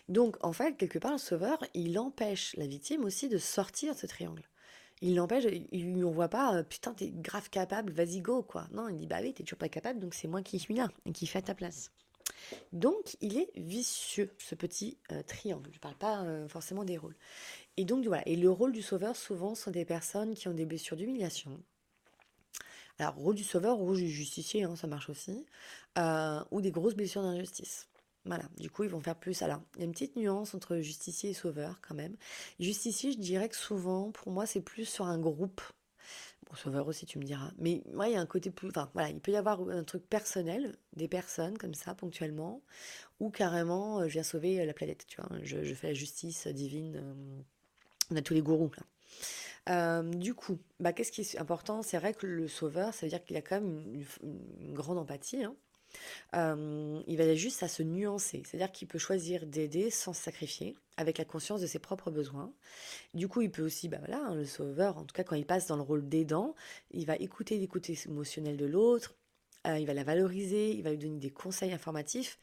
Donc 0.09 0.37
en 0.45 0.53
fait, 0.53 0.77
quelque 0.77 0.99
part, 0.99 1.13
le 1.13 1.19
sauveur, 1.19 1.63
il 1.75 1.99
empêche 1.99 2.57
la 2.57 2.67
victime 2.67 3.05
aussi 3.05 3.29
de 3.29 3.39
sortir 3.39 3.95
de 3.95 3.99
ce 3.99 4.07
triangle. 4.07 4.49
Il 5.03 5.15
l'empêche, 5.17 5.45
il 5.73 5.97
ne 5.99 6.05
voit 6.05 6.29
pas, 6.29 6.57
euh, 6.57 6.63
putain, 6.63 6.95
t'es 6.95 7.11
grave 7.11 7.51
capable, 7.51 7.93
vas-y 7.93 8.21
go, 8.21 8.43
quoi. 8.43 8.67
Non, 8.73 8.89
il 8.89 8.97
dit, 8.97 9.07
bah 9.07 9.19
oui, 9.21 9.35
t'es 9.35 9.45
toujours 9.45 9.59
pas 9.59 9.69
capable, 9.69 10.01
donc 10.01 10.15
c'est 10.15 10.27
moi 10.27 10.43
qui 10.43 10.59
suis 10.59 10.75
là 10.75 10.89
et 11.05 11.13
qui 11.13 11.27
fait 11.27 11.43
ta 11.43 11.55
place. 11.55 11.93
Donc, 12.73 13.17
il 13.21 13.39
est 13.39 13.51
vicieux, 13.57 14.35
ce 14.39 14.55
petit 14.55 14.99
euh, 15.13 15.23
triangle. 15.23 15.69
Je 15.73 15.77
ne 15.77 15.81
parle 15.81 15.97
pas 15.97 16.23
euh, 16.23 16.49
forcément 16.49 16.85
des 16.85 16.99
rôles. 16.99 17.17
Et 17.77 17.85
donc, 17.85 18.05
voilà. 18.07 18.27
Et 18.27 18.37
le 18.37 18.51
rôle 18.51 18.73
du 18.73 18.83
sauveur, 18.83 19.17
souvent, 19.17 19.55
sont 19.55 19.71
des 19.71 19.85
personnes 19.85 20.35
qui 20.35 20.49
ont 20.49 20.55
des 20.55 20.67
blessures 20.67 20.97
d'humiliation. 20.97 21.61
Alors, 22.99 23.15
rôle 23.15 23.35
du 23.35 23.45
sauveur, 23.45 23.77
rôle 23.77 23.97
du 23.97 24.09
justicier, 24.09 24.65
hein, 24.65 24.77
ça 24.77 24.87
marche 24.87 25.11
aussi. 25.11 25.45
Euh, 25.99 26.43
ou 26.51 26.61
des 26.61 26.71
grosses 26.71 26.95
blessures 26.95 27.23
d'injustice. 27.23 27.89
Voilà, 28.25 28.45
du 28.59 28.71
coup, 28.71 28.83
ils 28.85 28.91
vont 28.91 29.01
faire 29.01 29.17
plus. 29.17 29.43
Alors, 29.43 29.61
il 29.77 29.81
y 29.81 29.83
a 29.83 29.85
une 29.85 29.93
petite 29.93 30.17
nuance 30.17 30.55
entre 30.55 30.79
justicier 30.79 31.31
et 31.31 31.35
sauveur, 31.35 31.81
quand 31.81 31.95
même. 31.95 32.17
Justicier, 32.59 33.13
je 33.13 33.19
dirais 33.19 33.49
que 33.49 33.57
souvent, 33.57 34.11
pour 34.11 34.33
moi, 34.33 34.47
c'est 34.47 34.61
plus 34.61 34.85
sur 34.85 35.05
un 35.05 35.19
groupe 35.19 35.61
Bon, 36.49 36.57
sauveur 36.57 36.87
aussi, 36.87 37.07
tu 37.07 37.19
me 37.19 37.25
diras. 37.25 37.51
Mais 37.59 37.83
moi, 37.93 38.09
il 38.09 38.15
y 38.15 38.17
a 38.17 38.21
un 38.21 38.27
côté 38.27 38.51
plus. 38.51 38.69
Enfin, 38.69 38.91
voilà, 38.95 39.11
il 39.11 39.21
peut 39.21 39.33
y 39.33 39.37
avoir 39.37 39.61
un 39.69 39.85
truc 39.85 40.09
personnel, 40.09 40.77
des 40.95 41.09
personnes 41.09 41.59
comme 41.59 41.75
ça, 41.75 41.95
ponctuellement, 41.95 42.63
ou 43.21 43.31
carrément, 43.31 44.01
euh, 44.01 44.09
je 44.09 44.13
viens 44.13 44.23
sauver 44.23 44.65
la 44.65 44.73
planète, 44.73 45.07
tu 45.07 45.21
vois. 45.21 45.31
Je, 45.43 45.75
fais 45.75 45.89
la 45.89 45.95
justice 45.95 46.47
divine. 46.47 46.97
Euh, 46.97 47.43
on 48.11 48.17
a 48.17 48.23
tous 48.23 48.35
les 48.35 48.43
gourous, 48.43 48.71
là. 48.77 48.85
Euh, 49.69 50.03
du 50.03 50.35
coup, 50.35 50.59
bah, 50.79 50.93
qu'est-ce 50.93 51.11
qui 51.11 51.23
est 51.23 51.39
important? 51.39 51.83
C'est 51.83 51.99
vrai 51.99 52.15
que 52.15 52.27
le 52.27 52.47
sauveur, 52.47 52.95
ça 52.95 53.05
veut 53.07 53.11
dire 53.11 53.25
qu'il 53.25 53.37
a 53.37 53.43
quand 53.43 53.61
même 53.61 54.05
une, 54.23 54.75
grande 54.75 54.99
empathie. 54.99 55.43
Hein. 55.43 55.57
Il 56.33 57.17
va 57.17 57.35
juste 57.35 57.63
à 57.63 57.69
se 57.69 57.83
nuancer, 57.83 58.43
c'est-à-dire 58.45 58.73
qu'il 58.73 58.89
peut 58.89 58.99
choisir 58.99 59.47
d'aider 59.47 59.91
sans 59.91 60.13
se 60.13 60.23
sacrifier 60.23 60.77
avec 60.97 61.19
la 61.19 61.25
conscience 61.25 61.61
de 61.61 61.67
ses 61.67 61.79
propres 61.79 62.11
besoins. 62.11 62.53
Du 63.15 63.29
coup, 63.29 63.43
il 63.43 63.51
peut 63.51 63.63
aussi, 63.63 63.89
bah 63.89 63.99
voilà, 63.99 64.19
hein, 64.25 64.35
le 64.35 64.45
sauveur, 64.45 64.99
en 64.99 65.05
tout 65.05 65.15
cas 65.15 65.25
quand 65.25 65.37
il 65.37 65.47
passe 65.47 65.67
dans 65.67 65.77
le 65.77 65.83
rôle 65.83 66.09
d'aidant, 66.09 66.55
il 66.91 67.07
va 67.07 67.17
écouter 67.17 67.59
l'écoute 67.59 67.89
émotionnelle 67.91 68.57
de 68.57 68.67
l'autre, 68.67 69.15
euh, 69.67 69.79
il 69.79 69.87
va 69.87 69.95
la 69.95 70.05
valoriser, 70.05 70.71
il 70.73 70.83
va 70.83 70.91
lui 70.91 70.99
donner 70.99 71.19
des 71.19 71.31
conseils 71.31 71.73
informatifs 71.73 72.39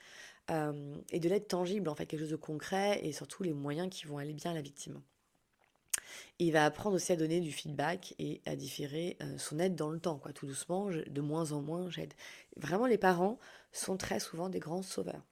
euh, 0.52 0.96
et 1.12 1.20
de 1.20 1.30
l'aide 1.30 1.48
tangible, 1.48 1.90
en 1.90 1.96
fait, 1.96 2.06
quelque 2.06 2.22
chose 2.22 2.30
de 2.30 2.36
concret 2.36 3.00
et 3.04 3.14
surtout 3.14 3.44
les 3.44 3.54
moyens 3.54 3.90
qui 3.90 4.06
vont 4.06 4.18
aller 4.18 4.34
bien 4.34 4.52
à 4.52 4.54
la 4.54 4.62
victime. 4.62 5.02
Il 6.40 6.52
va 6.52 6.66
apprendre 6.66 6.96
aussi 6.96 7.12
à 7.12 7.16
donner 7.16 7.40
du 7.40 7.52
feedback 7.52 8.16
et 8.20 8.42
à 8.46 8.56
différer 8.56 9.18
euh, 9.22 9.38
son 9.38 9.60
aide 9.60 9.76
dans 9.76 9.90
le 9.90 10.00
temps, 10.00 10.18
quoi, 10.18 10.34
tout 10.34 10.46
doucement, 10.46 10.90
de 10.90 11.22
moins 11.22 11.52
en 11.52 11.62
moins 11.62 11.90
j'aide. 11.90 12.14
Vraiment, 12.58 12.86
les 12.86 12.98
parents 12.98 13.40
sont 13.72 13.98
très 13.98 14.20
souvent 14.20 14.50
des 14.50 14.60
grands 14.60 14.84
sauveurs. 14.84 15.24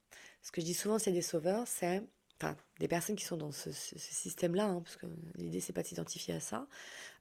Ce 0.41 0.51
que 0.51 0.61
je 0.61 0.65
dis 0.65 0.73
souvent, 0.73 0.99
c'est 0.99 1.11
des 1.11 1.21
sauveurs, 1.21 1.67
c'est 1.67 2.03
enfin, 2.41 2.55
des 2.79 2.87
personnes 2.87 3.15
qui 3.15 3.25
sont 3.25 3.37
dans 3.37 3.51
ce, 3.51 3.71
système-là, 3.71 4.65
hein, 4.65 4.81
parce 4.81 4.97
que 4.97 5.05
l'idée, 5.35 5.59
c'est 5.59 5.73
pas 5.73 5.83
de 5.83 5.87
s'identifier 5.87 6.33
à 6.33 6.39
ça, 6.39 6.67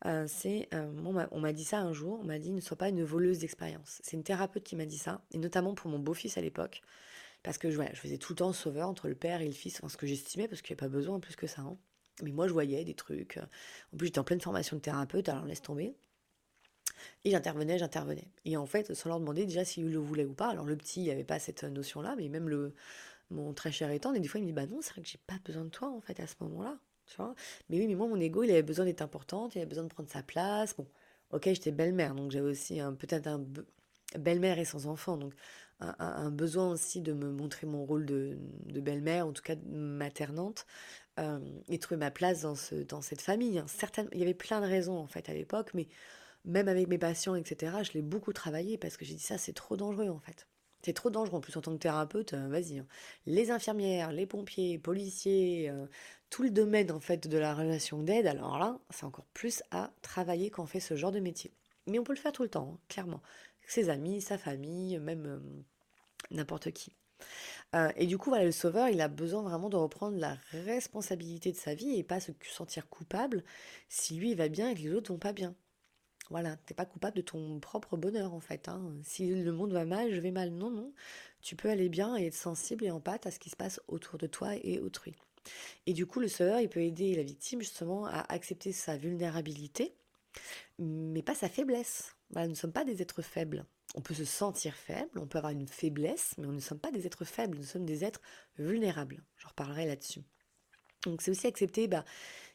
euh, 0.06 0.24
c'est, 0.26 0.68
euh, 0.74 0.90
on 1.30 1.40
m'a 1.40 1.52
dit 1.52 1.64
ça 1.64 1.80
un 1.80 1.92
jour, 1.92 2.18
on 2.22 2.24
m'a 2.24 2.38
dit 2.38 2.52
ne 2.52 2.60
sois 2.60 2.78
pas 2.78 2.88
une 2.88 3.04
voleuse 3.04 3.38
d'expérience. 3.38 4.00
C'est 4.02 4.16
une 4.16 4.22
thérapeute 4.22 4.64
qui 4.64 4.76
m'a 4.76 4.86
dit 4.86 4.98
ça, 4.98 5.22
et 5.32 5.38
notamment 5.38 5.74
pour 5.74 5.90
mon 5.90 5.98
beau-fils 5.98 6.38
à 6.38 6.40
l'époque, 6.40 6.82
parce 7.42 7.58
que 7.58 7.70
je, 7.70 7.80
faisais 7.94 8.18
tout 8.18 8.32
le 8.32 8.38
temps 8.38 8.52
sauveur 8.52 8.88
entre 8.88 9.08
le 9.08 9.14
père 9.14 9.40
et 9.40 9.46
le 9.46 9.52
fils, 9.52 9.76
enfin, 9.78 9.88
ce 9.88 9.96
que 9.96 10.06
j'estimais, 10.06 10.48
parce 10.48 10.62
qu'il 10.62 10.74
n'y 10.74 10.78
a 10.78 10.84
pas 10.84 10.88
besoin 10.88 11.20
plus 11.20 11.36
que 11.36 11.46
ça. 11.46 11.62
Hein. 11.62 11.76
Mais 12.22 12.32
moi, 12.32 12.46
je 12.48 12.52
voyais 12.52 12.84
des 12.84 12.94
trucs. 12.94 13.38
En 13.92 13.96
plus, 13.96 14.08
j'étais 14.08 14.18
en 14.18 14.24
pleine 14.24 14.40
formation 14.40 14.76
de 14.76 14.82
thérapeute, 14.82 15.28
alors 15.28 15.44
laisse 15.44 15.62
tomber. 15.62 15.94
Et 17.24 17.30
j'intervenais, 17.30 17.78
j'intervenais. 17.78 18.28
Et 18.44 18.56
en 18.56 18.66
fait, 18.66 18.94
sans 18.94 19.08
leur 19.08 19.20
demander 19.20 19.46
déjà 19.46 19.64
s'ils 19.64 19.90
le 19.90 19.98
voulaient 19.98 20.24
ou 20.24 20.34
pas. 20.34 20.48
Alors 20.48 20.66
le 20.66 20.76
petit, 20.76 21.00
il 21.00 21.04
n'y 21.04 21.10
avait 21.10 21.24
pas 21.24 21.38
cette 21.38 21.64
notion-là, 21.64 22.14
mais 22.16 22.28
même 22.28 22.48
le, 22.48 22.74
mon 23.30 23.52
très 23.54 23.72
cher 23.72 23.90
étant, 23.90 24.12
et 24.14 24.20
des 24.20 24.28
fois 24.28 24.40
il 24.40 24.42
me 24.42 24.48
dit 24.48 24.52
bah 24.52 24.66
non, 24.66 24.78
c'est 24.80 24.92
vrai 24.92 25.02
que 25.02 25.08
j'ai 25.08 25.20
pas 25.26 25.38
besoin 25.44 25.64
de 25.64 25.70
toi 25.70 25.88
en 25.88 26.00
fait 26.00 26.20
à 26.20 26.26
ce 26.26 26.34
moment-là. 26.40 26.78
Tu 27.06 27.16
vois? 27.16 27.34
Mais 27.68 27.78
oui, 27.78 27.86
mais 27.86 27.94
moi 27.94 28.06
mon 28.06 28.20
ego, 28.20 28.42
il 28.42 28.50
avait 28.50 28.62
besoin 28.62 28.84
d'être 28.84 29.02
importante, 29.02 29.54
il 29.54 29.58
avait 29.58 29.66
besoin 29.66 29.84
de 29.84 29.88
prendre 29.88 30.08
sa 30.08 30.22
place. 30.22 30.76
Bon, 30.76 30.86
ok, 31.32 31.44
j'étais 31.44 31.72
belle-mère, 31.72 32.14
donc 32.14 32.30
j'avais 32.30 32.50
aussi 32.50 32.80
peut-être 32.98 33.26
un 33.26 33.44
belle-mère 34.18 34.58
et 34.58 34.64
sans 34.64 34.86
enfant, 34.86 35.16
donc 35.16 35.34
un, 35.80 36.30
besoin 36.30 36.70
aussi 36.70 37.00
de 37.00 37.12
me 37.12 37.30
montrer 37.30 37.66
mon 37.66 37.84
rôle 37.84 38.04
de, 38.04 38.36
belle-mère, 38.80 39.26
en 39.26 39.32
tout 39.32 39.42
cas 39.42 39.56
maternante, 39.66 40.66
euh, 41.20 41.38
et 41.68 41.78
trouver 41.78 41.98
ma 41.98 42.10
place 42.10 42.42
dans, 42.42 42.54
ce, 42.54 42.74
dans 42.74 43.02
cette 43.02 43.20
famille. 43.20 43.58
Hein. 43.58 43.66
il 44.12 44.18
y 44.18 44.22
avait 44.22 44.34
plein 44.34 44.60
de 44.60 44.66
raisons 44.66 44.98
en 44.98 45.06
fait 45.06 45.28
à 45.28 45.34
l'époque, 45.34 45.70
mais 45.74 45.88
même 46.44 46.68
avec 46.68 46.88
mes 46.88 46.98
patients, 46.98 47.34
etc., 47.34 47.76
je 47.82 47.92
l'ai 47.92 48.02
beaucoup 48.02 48.32
travaillé 48.32 48.78
parce 48.78 48.96
que 48.96 49.04
j'ai 49.04 49.14
dit 49.14 49.22
ça, 49.22 49.38
c'est 49.38 49.52
trop 49.52 49.76
dangereux 49.76 50.08
en 50.08 50.20
fait. 50.20 50.46
C'est 50.82 50.94
trop 50.94 51.10
dangereux. 51.10 51.36
En 51.36 51.40
plus, 51.40 51.56
en 51.56 51.60
tant 51.60 51.72
que 51.72 51.78
thérapeute, 51.78 52.32
euh, 52.32 52.48
vas-y. 52.48 52.78
Hein. 52.78 52.86
Les 53.26 53.50
infirmières, 53.50 54.12
les 54.12 54.26
pompiers, 54.26 54.78
policiers, 54.78 55.68
euh, 55.68 55.86
tout 56.30 56.42
le 56.42 56.50
domaine 56.50 56.90
en 56.90 57.00
fait 57.00 57.28
de 57.28 57.38
la 57.38 57.54
relation 57.54 58.02
d'aide, 58.02 58.26
alors 58.26 58.58
là, 58.58 58.78
c'est 58.90 59.04
encore 59.04 59.26
plus 59.34 59.62
à 59.70 59.92
travailler 60.00 60.50
quand 60.50 60.62
on 60.62 60.66
fait 60.66 60.80
ce 60.80 60.96
genre 60.96 61.12
de 61.12 61.20
métier. 61.20 61.52
Mais 61.86 61.98
on 61.98 62.04
peut 62.04 62.14
le 62.14 62.18
faire 62.18 62.32
tout 62.32 62.42
le 62.42 62.48
temps, 62.48 62.74
hein, 62.74 62.80
clairement. 62.88 63.20
Ses 63.66 63.90
amis, 63.90 64.20
sa 64.22 64.38
famille, 64.38 64.98
même 64.98 65.40
n'importe 66.30 66.70
qui. 66.72 66.96
Et 67.96 68.06
du 68.06 68.18
coup, 68.18 68.30
voilà, 68.30 68.44
le 68.44 68.52
sauveur, 68.52 68.88
il 68.88 69.00
a 69.00 69.08
besoin 69.08 69.42
vraiment 69.42 69.68
de 69.68 69.76
reprendre 69.76 70.18
la 70.18 70.36
responsabilité 70.52 71.52
de 71.52 71.56
sa 71.56 71.74
vie 71.74 71.96
et 71.96 72.02
pas 72.02 72.20
se 72.20 72.32
sentir 72.42 72.88
coupable 72.88 73.44
si 73.88 74.16
lui 74.16 74.32
il 74.32 74.36
va 74.36 74.48
bien 74.48 74.70
et 74.70 74.74
que 74.74 74.80
les 74.80 74.92
autres 74.92 75.12
vont 75.12 75.18
pas 75.18 75.32
bien. 75.32 75.54
Voilà, 76.30 76.56
t'es 76.66 76.74
pas 76.74 76.86
coupable 76.86 77.16
de 77.16 77.22
ton 77.22 77.58
propre 77.58 77.96
bonheur 77.96 78.32
en 78.34 78.40
fait. 78.40 78.68
Hein. 78.68 78.92
Si 79.02 79.28
le 79.28 79.52
monde 79.52 79.72
va 79.72 79.84
mal, 79.84 80.14
je 80.14 80.20
vais 80.20 80.30
mal. 80.30 80.50
Non, 80.50 80.70
non. 80.70 80.92
Tu 81.42 81.56
peux 81.56 81.68
aller 81.68 81.88
bien 81.88 82.16
et 82.16 82.26
être 82.26 82.34
sensible 82.34 82.84
et 82.84 82.90
en 82.90 83.00
pâte 83.00 83.26
à 83.26 83.30
ce 83.32 83.40
qui 83.40 83.50
se 83.50 83.56
passe 83.56 83.80
autour 83.88 84.16
de 84.18 84.28
toi 84.28 84.54
et 84.62 84.78
autrui. 84.78 85.14
Et 85.86 85.92
du 85.92 86.06
coup, 86.06 86.20
le 86.20 86.28
sauveur, 86.28 86.60
il 86.60 86.68
peut 86.68 86.82
aider 86.82 87.16
la 87.16 87.22
victime 87.24 87.60
justement 87.60 88.06
à 88.06 88.20
accepter 88.32 88.72
sa 88.72 88.96
vulnérabilité, 88.96 89.94
mais 90.78 91.22
pas 91.22 91.34
sa 91.34 91.48
faiblesse. 91.48 92.14
Voilà, 92.30 92.46
nous 92.46 92.52
ne 92.52 92.58
sommes 92.58 92.72
pas 92.72 92.84
des 92.84 93.02
êtres 93.02 93.22
faibles. 93.22 93.64
On 93.96 94.00
peut 94.00 94.14
se 94.14 94.24
sentir 94.24 94.74
faible, 94.74 95.18
on 95.18 95.26
peut 95.26 95.38
avoir 95.38 95.52
une 95.52 95.66
faiblesse, 95.66 96.34
mais 96.38 96.46
on 96.46 96.52
ne 96.52 96.60
sommes 96.60 96.78
pas 96.78 96.92
des 96.92 97.06
êtres 97.06 97.24
faibles, 97.24 97.58
nous 97.58 97.64
sommes 97.64 97.86
des 97.86 98.04
êtres 98.04 98.20
vulnérables. 98.56 99.22
Je 99.36 99.48
reparlerai 99.48 99.86
là-dessus. 99.86 100.22
Donc 101.04 101.22
c'est 101.22 101.30
aussi 101.30 101.46
accepter 101.46 101.88
bah, 101.88 102.04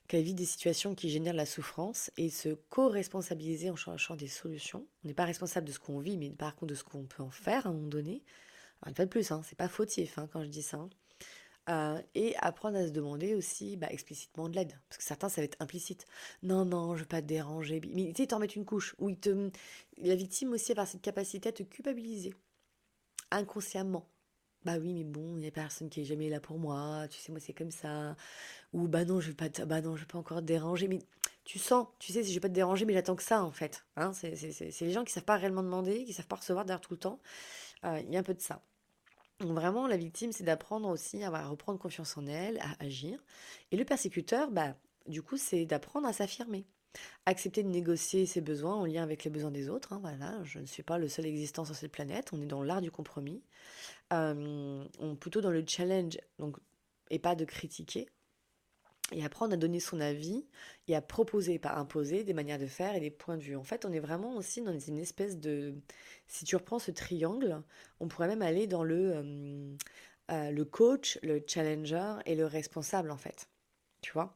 qu'elle 0.07 0.33
des 0.33 0.45
situations 0.45 0.95
qui 0.95 1.09
génèrent 1.09 1.33
la 1.33 1.45
souffrance 1.45 2.11
et 2.17 2.29
se 2.29 2.49
co-responsabiliser 2.69 3.69
en 3.69 3.75
cherchant 3.75 4.15
des 4.15 4.27
solutions. 4.27 4.85
On 5.03 5.07
n'est 5.07 5.13
pas 5.13 5.25
responsable 5.25 5.67
de 5.67 5.71
ce 5.71 5.79
qu'on 5.79 5.99
vit, 5.99 6.17
mais 6.17 6.29
par 6.29 6.55
contre 6.55 6.67
de 6.67 6.75
ce 6.75 6.83
qu'on 6.83 7.03
peut 7.03 7.23
en 7.23 7.31
faire 7.31 7.65
à 7.65 7.69
un 7.69 7.73
moment 7.73 7.87
donné. 7.87 8.23
Alors, 8.81 8.95
une 8.97 9.05
de 9.05 9.09
plus, 9.09 9.31
hein, 9.31 9.41
c'est 9.43 9.57
pas 9.57 9.67
fautif 9.67 10.17
hein, 10.17 10.29
quand 10.31 10.43
je 10.43 10.49
dis 10.49 10.61
ça. 10.61 10.77
Hein. 10.77 10.89
Euh, 11.67 11.99
et 12.13 12.35
apprendre 12.37 12.77
à 12.77 12.85
se 12.85 12.91
demander 12.91 13.33
aussi 13.33 13.75
bah, 13.75 13.87
explicitement 13.89 14.49
de 14.49 14.55
l'aide. 14.55 14.79
Parce 14.87 14.99
que 14.99 15.03
certains, 15.03 15.29
ça 15.29 15.41
va 15.41 15.45
être 15.45 15.59
implicite. 15.59 16.05
Non, 16.43 16.63
non, 16.63 16.95
je 16.95 17.01
veux 17.01 17.07
pas 17.07 17.21
te 17.21 17.27
déranger. 17.27 17.81
Mais 17.91 18.13
tu 18.13 18.21
sais, 18.21 18.27
t'en 18.27 18.39
mettre 18.39 18.55
une 18.55 18.65
couche. 18.65 18.95
Te... 19.21 19.49
la 19.97 20.15
victime 20.15 20.53
aussi 20.53 20.73
a 20.73 20.85
cette 20.85 21.01
capacité 21.01 21.49
à 21.49 21.51
te 21.51 21.63
culpabiliser. 21.63 22.35
Inconsciemment 23.31 24.07
bah 24.65 24.77
oui 24.79 24.93
mais 24.93 25.03
bon 25.03 25.37
il 25.37 25.43
y 25.43 25.47
a 25.47 25.51
personne 25.51 25.89
qui 25.89 26.01
est 26.01 26.05
jamais 26.05 26.27
là 26.27 26.39
pour 26.39 26.57
moi 26.57 27.07
tu 27.09 27.19
sais 27.19 27.31
moi 27.31 27.39
c'est 27.39 27.53
comme 27.53 27.71
ça 27.71 28.15
ou 28.73 28.87
bah 28.87 29.05
non 29.05 29.19
je 29.19 29.29
vais 29.29 29.35
pas 29.35 29.47
bah 29.65 29.81
non 29.81 29.95
je 29.95 30.01
vais 30.01 30.07
pas 30.07 30.17
encore 30.17 30.39
te 30.39 30.43
déranger 30.43 30.87
mais 30.87 30.99
tu 31.43 31.59
sens 31.59 31.87
tu 31.99 32.11
sais 32.11 32.23
si 32.23 32.29
je 32.29 32.35
vais 32.35 32.39
pas 32.39 32.49
te 32.49 32.53
déranger 32.53 32.85
mais 32.85 32.93
j'attends 32.93 33.15
que 33.15 33.23
ça 33.23 33.43
en 33.43 33.51
fait 33.51 33.85
hein, 33.95 34.11
c'est 34.13 34.33
les 34.81 34.91
gens 34.91 35.03
qui 35.03 35.13
savent 35.13 35.23
pas 35.23 35.37
réellement 35.37 35.61
demander 35.61 36.03
qui 36.03 36.13
savent 36.13 36.27
pas 36.27 36.37
recevoir 36.37 36.65
derrière 36.65 36.81
tout 36.81 36.93
le 36.93 36.99
temps 36.99 37.19
euh, 37.83 38.01
il 38.03 38.11
y 38.11 38.17
a 38.17 38.19
un 38.19 38.23
peu 38.23 38.33
de 38.33 38.41
ça 38.41 38.63
vraiment 39.39 39.87
la 39.87 39.97
victime 39.97 40.31
c'est 40.31 40.43
d'apprendre 40.43 40.87
aussi 40.87 41.23
à 41.23 41.47
reprendre 41.47 41.77
confiance 41.77 42.17
en 42.17 42.25
elle 42.25 42.57
à 42.59 42.75
agir 42.79 43.21
et 43.71 43.77
le 43.77 43.83
persécuteur 43.83 44.49
bah 44.49 44.75
du 45.07 45.21
coup 45.21 45.37
c'est 45.37 45.65
d'apprendre 45.65 46.07
à 46.07 46.13
s'affirmer 46.13 46.65
Accepter 47.25 47.63
de 47.63 47.69
négocier 47.69 48.25
ses 48.25 48.41
besoins 48.41 48.75
en 48.75 48.85
lien 48.85 49.03
avec 49.03 49.23
les 49.23 49.29
besoins 49.31 49.51
des 49.51 49.69
autres. 49.69 49.93
Hein, 49.93 49.99
voilà, 50.01 50.43
je 50.43 50.59
ne 50.59 50.65
suis 50.65 50.83
pas 50.83 50.97
le 50.97 51.07
seul 51.07 51.25
existant 51.25 51.65
sur 51.65 51.75
cette 51.75 51.91
planète. 51.91 52.31
On 52.33 52.41
est 52.41 52.45
dans 52.45 52.63
l'art 52.63 52.81
du 52.81 52.91
compromis. 52.91 53.43
Euh, 54.13 54.85
on, 54.99 55.15
plutôt 55.15 55.41
dans 55.41 55.51
le 55.51 55.63
challenge, 55.67 56.17
donc, 56.39 56.57
et 57.09 57.19
pas 57.19 57.35
de 57.35 57.45
critiquer. 57.45 58.07
Et 59.11 59.23
apprendre 59.23 59.53
à 59.53 59.57
donner 59.57 59.79
son 59.79 59.99
avis 59.99 60.47
et 60.87 60.95
à 60.95 61.01
proposer, 61.01 61.59
pas 61.59 61.75
imposer, 61.75 62.23
des 62.23 62.33
manières 62.33 62.57
de 62.57 62.65
faire 62.65 62.95
et 62.95 62.99
des 62.99 63.11
points 63.11 63.37
de 63.37 63.43
vue. 63.43 63.55
En 63.55 63.63
fait, 63.63 63.85
on 63.85 63.93
est 63.93 63.99
vraiment 63.99 64.35
aussi 64.35 64.61
dans 64.61 64.77
une 64.77 64.97
espèce 64.97 65.37
de... 65.37 65.75
Si 66.27 66.43
tu 66.43 66.55
reprends 66.55 66.79
ce 66.79 66.89
triangle, 66.89 67.61
on 67.99 68.07
pourrait 68.07 68.27
même 68.27 68.41
aller 68.41 68.65
dans 68.65 68.83
le, 68.83 69.11
euh, 69.15 69.75
euh, 70.31 70.49
le 70.49 70.65
coach, 70.65 71.19
le 71.21 71.43
challenger 71.45 72.15
et 72.25 72.35
le 72.35 72.47
responsable, 72.47 73.11
en 73.11 73.17
fait. 73.17 73.47
Tu 74.01 74.11
vois? 74.11 74.35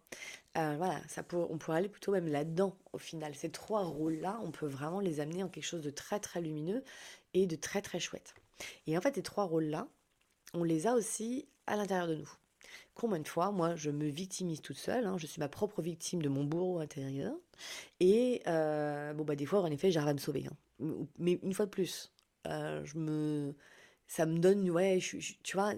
Voilà, 0.56 1.00
ça 1.08 1.24
on 1.34 1.58
pourrait 1.58 1.78
aller 1.78 1.90
plutôt 1.90 2.12
même 2.12 2.28
là-dedans, 2.28 2.78
au 2.92 2.98
final. 2.98 3.34
Ces 3.34 3.50
trois 3.50 3.86
rôles-là, 3.86 4.40
on 4.44 4.52
peut 4.52 4.68
vraiment 4.68 5.00
les 5.00 5.22
amener 5.22 5.42
en 5.42 5.48
quelque 5.48 5.64
chose 5.64 5.82
de 5.82 5.90
très, 5.90 6.20
très 6.20 6.42
lumineux 6.42 6.84
et 7.34 7.48
de 7.48 7.56
très, 7.56 7.82
très 7.82 8.00
chouette. 8.00 8.36
Et 8.86 8.98
en 8.98 9.02
fait, 9.02 9.16
ces 9.16 9.24
trois 9.24 9.46
rôles-là, 9.46 9.88
on 10.54 10.64
les 10.66 10.86
a 10.86 10.96
aussi 10.96 11.48
à 11.66 11.78
l'intérieur 11.78 12.08
de 12.08 12.16
nous. 12.16 12.39
Combien 12.96 13.20
de 13.20 13.28
fois, 13.28 13.52
moi, 13.52 13.76
je 13.76 13.90
me 13.90 14.08
victimise 14.08 14.62
toute 14.62 14.78
seule, 14.78 15.06
hein, 15.06 15.18
je 15.18 15.26
suis 15.26 15.40
ma 15.40 15.50
propre 15.50 15.82
victime 15.82 16.22
de 16.22 16.30
mon 16.30 16.44
bourreau 16.44 16.80
intérieur, 16.80 17.34
et 18.00 18.42
euh, 18.48 19.14
bon, 19.14 19.24
bah, 19.24 19.36
des 19.36 19.46
fois, 19.46 19.62
en 19.62 19.68
effet, 19.68 19.92
j'arrive 19.92 20.10
à 20.10 20.14
me 20.14 20.20
sauver. 20.20 20.46
Hein. 20.48 21.08
Mais 21.18 21.40
une 21.44 21.54
fois 21.54 21.66
de 21.66 21.72
plus, 21.72 22.12
euh, 22.48 22.84
je 22.86 22.98
me, 22.98 23.56
ça 24.08 24.26
me 24.26 24.40
donne, 24.40 24.70
ouais, 24.70 25.00
tu 25.44 25.58
vois, 25.58 25.74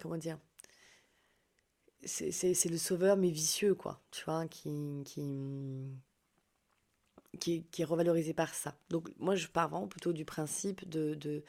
comment 0.00 0.16
dire, 0.16 0.38
c'est 2.04 2.68
le 2.68 2.78
sauveur, 2.78 3.16
mais 3.16 3.30
vicieux, 3.30 3.74
quoi, 3.74 4.00
tu 4.10 4.24
vois, 4.24 4.46
qui, 4.46 5.02
qui, 5.04 5.22
qui, 7.40 7.82
est 7.82 7.84
revalorisé 7.84 8.34
par 8.34 8.54
ça. 8.54 8.76
Donc, 8.90 9.08
moi, 9.18 9.34
je 9.34 9.48
pars 9.48 9.68
vraiment 9.68 9.88
plutôt 9.88 10.12
du 10.12 10.24
principe 10.24 10.88
de 10.88 11.42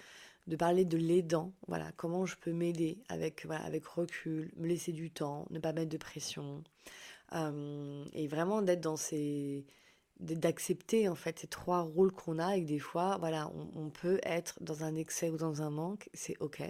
de 0.48 0.56
parler 0.56 0.86
de 0.86 0.98
l'aidant, 0.98 1.54
voilà, 1.68 1.92
comment 1.98 2.26
je 2.26 2.36
peux 2.36 2.54
m'aider 2.54 3.00
avec, 3.10 3.46
avec 3.50 3.86
recul, 3.86 4.52
me 4.58 4.68
laisser 4.68 4.92
du 4.92 5.12
temps, 5.12 5.48
ne 5.50 5.60
pas 5.60 5.74
mettre 5.74 5.90
de 5.90 5.98
pression, 5.98 6.64
euh, 7.34 8.06
et 8.14 8.28
vraiment 8.28 8.62
d'être 8.62 8.82
dans 8.82 8.98
ces 8.98 9.66
d'accepter 10.20 11.10
en 11.10 11.16
fait 11.16 11.40
ces 11.40 11.48
trois 11.48 11.82
rôles 11.82 12.14
qu'on 12.14 12.40
a 12.40 12.56
et 12.56 12.62
que 12.64 12.68
des 12.68 12.80
fois 12.80 13.18
voilà 13.20 13.52
on, 13.76 13.90
peut 13.90 14.20
être 14.24 14.58
dans 14.64 14.84
un 14.86 14.96
excès 14.96 15.30
ou 15.30 15.36
dans 15.36 15.62
un 15.62 15.70
manque 15.70 16.10
c'est 16.14 16.38
ok 16.40 16.64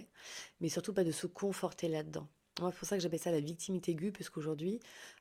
mais 0.60 0.68
surtout 0.68 0.92
pas 0.92 1.04
de 1.04 1.12
se 1.12 1.28
conforter 1.28 1.86
là-dedans. 1.88 2.26
C'est 2.58 2.62
pour 2.62 2.88
ça 2.88 2.96
que 2.96 3.02
j'appelle 3.02 3.20
ça 3.20 3.30
la 3.30 3.38
victimité 3.38 3.92
aiguë 3.92 4.10
parce 4.10 4.30
qu'aujourd'hui 4.30 4.80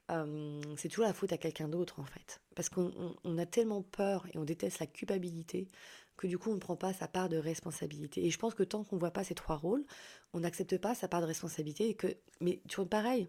euh, 0.10 0.60
c'est 0.78 0.90
toujours 0.90 1.06
la 1.06 1.14
faute 1.14 1.34
à 1.34 1.38
quelqu'un 1.38 1.68
d'autre 1.68 2.00
en 2.00 2.06
fait. 2.06 2.42
Parce 2.56 2.70
qu'on 2.70 3.38
a 3.38 3.46
tellement 3.46 3.84
peur 3.84 4.26
et 4.34 4.38
on 4.40 4.44
déteste 4.44 4.80
la 4.80 4.88
culpabilité 4.88 5.68
que 6.18 6.28
du 6.28 6.38
coup 6.38 6.52
on 6.52 6.56
ne 6.56 6.60
prend 6.60 6.76
pas 6.76 6.94
sa 6.94 7.08
part 7.08 7.30
de 7.30 7.38
responsabilité. 7.38 8.26
Et 8.26 8.30
je 8.30 8.38
pense 8.38 8.54
que 8.54 8.64
tant 8.64 8.84
qu'on 8.84 8.96
ne 8.96 9.00
voit 9.00 9.12
pas 9.12 9.24
ces 9.24 9.36
trois 9.36 9.58
rôles, 9.58 9.86
on 10.34 10.42
n'accepte 10.42 10.78
pas 10.78 10.96
sa 10.96 11.08
part 11.08 11.22
de 11.22 11.26
responsabilité. 11.26 11.90
Et 11.90 11.96
que, 11.96 12.08
mais 12.42 12.62
tu 12.68 12.78
vois, 12.78 12.86
pareil, 12.86 13.28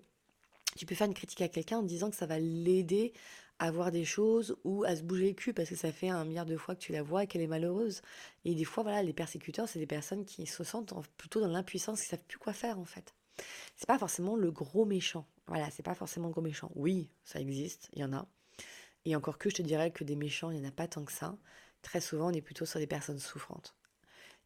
tu 0.76 0.86
peux 0.86 0.94
faire 0.94 1.06
une 1.06 1.14
critique 1.14 1.42
à 1.42 1.48
quelqu'un 1.48 1.78
en 1.78 1.82
disant 1.82 2.10
que 2.10 2.16
ça 2.16 2.26
va 2.26 2.38
l'aider 2.38 3.12
à 3.58 3.70
voir 3.70 3.90
des 3.90 4.04
choses 4.04 4.56
ou 4.64 4.84
à 4.84 4.94
se 4.96 5.02
bouger 5.02 5.28
le 5.28 5.34
cul 5.34 5.54
parce 5.54 5.70
que 5.70 5.76
ça 5.76 5.90
fait 5.90 6.10
un 6.10 6.24
milliard 6.24 6.44
de 6.44 6.56
fois 6.56 6.74
que 6.74 6.80
tu 6.80 6.92
la 6.92 7.02
vois 7.02 7.24
et 7.24 7.26
qu'elle 7.26 7.40
est 7.40 7.46
malheureuse. 7.46 8.02
Et 8.44 8.54
des 8.54 8.64
fois, 8.64 8.82
voilà, 8.82 9.02
les 9.02 9.14
persécuteurs, 9.14 9.68
c'est 9.68 9.78
des 9.78 9.86
personnes 9.86 10.24
qui 10.24 10.46
se 10.46 10.62
sentent 10.62 10.92
plutôt 11.16 11.40
dans 11.40 11.48
l'impuissance, 11.48 12.02
qui 12.02 12.08
savent 12.08 12.24
plus 12.28 12.38
quoi 12.38 12.52
faire 12.52 12.78
en 12.78 12.84
fait. 12.84 13.14
C'est 13.76 13.86
pas 13.86 13.98
forcément 13.98 14.36
le 14.36 14.50
gros 14.50 14.84
méchant. 14.84 15.26
Voilà, 15.46 15.70
c'est 15.70 15.82
pas 15.82 15.94
forcément 15.94 16.28
le 16.28 16.32
gros 16.32 16.42
méchant. 16.42 16.70
Oui, 16.74 17.10
ça 17.24 17.40
existe, 17.40 17.88
il 17.94 18.00
y 18.00 18.04
en 18.04 18.12
a. 18.12 18.26
Et 19.04 19.14
encore 19.14 19.38
que 19.38 19.48
je 19.48 19.56
te 19.56 19.62
dirais 19.62 19.90
que 19.90 20.04
des 20.04 20.16
méchants, 20.16 20.50
il 20.50 20.60
n'y 20.60 20.66
en 20.66 20.68
a 20.68 20.72
pas 20.72 20.88
tant 20.88 21.04
que 21.04 21.12
ça 21.12 21.38
très 21.82 22.00
souvent, 22.00 22.30
on 22.30 22.32
est 22.32 22.42
plutôt 22.42 22.66
sur 22.66 22.80
des 22.80 22.86
personnes 22.86 23.18
souffrantes. 23.18 23.74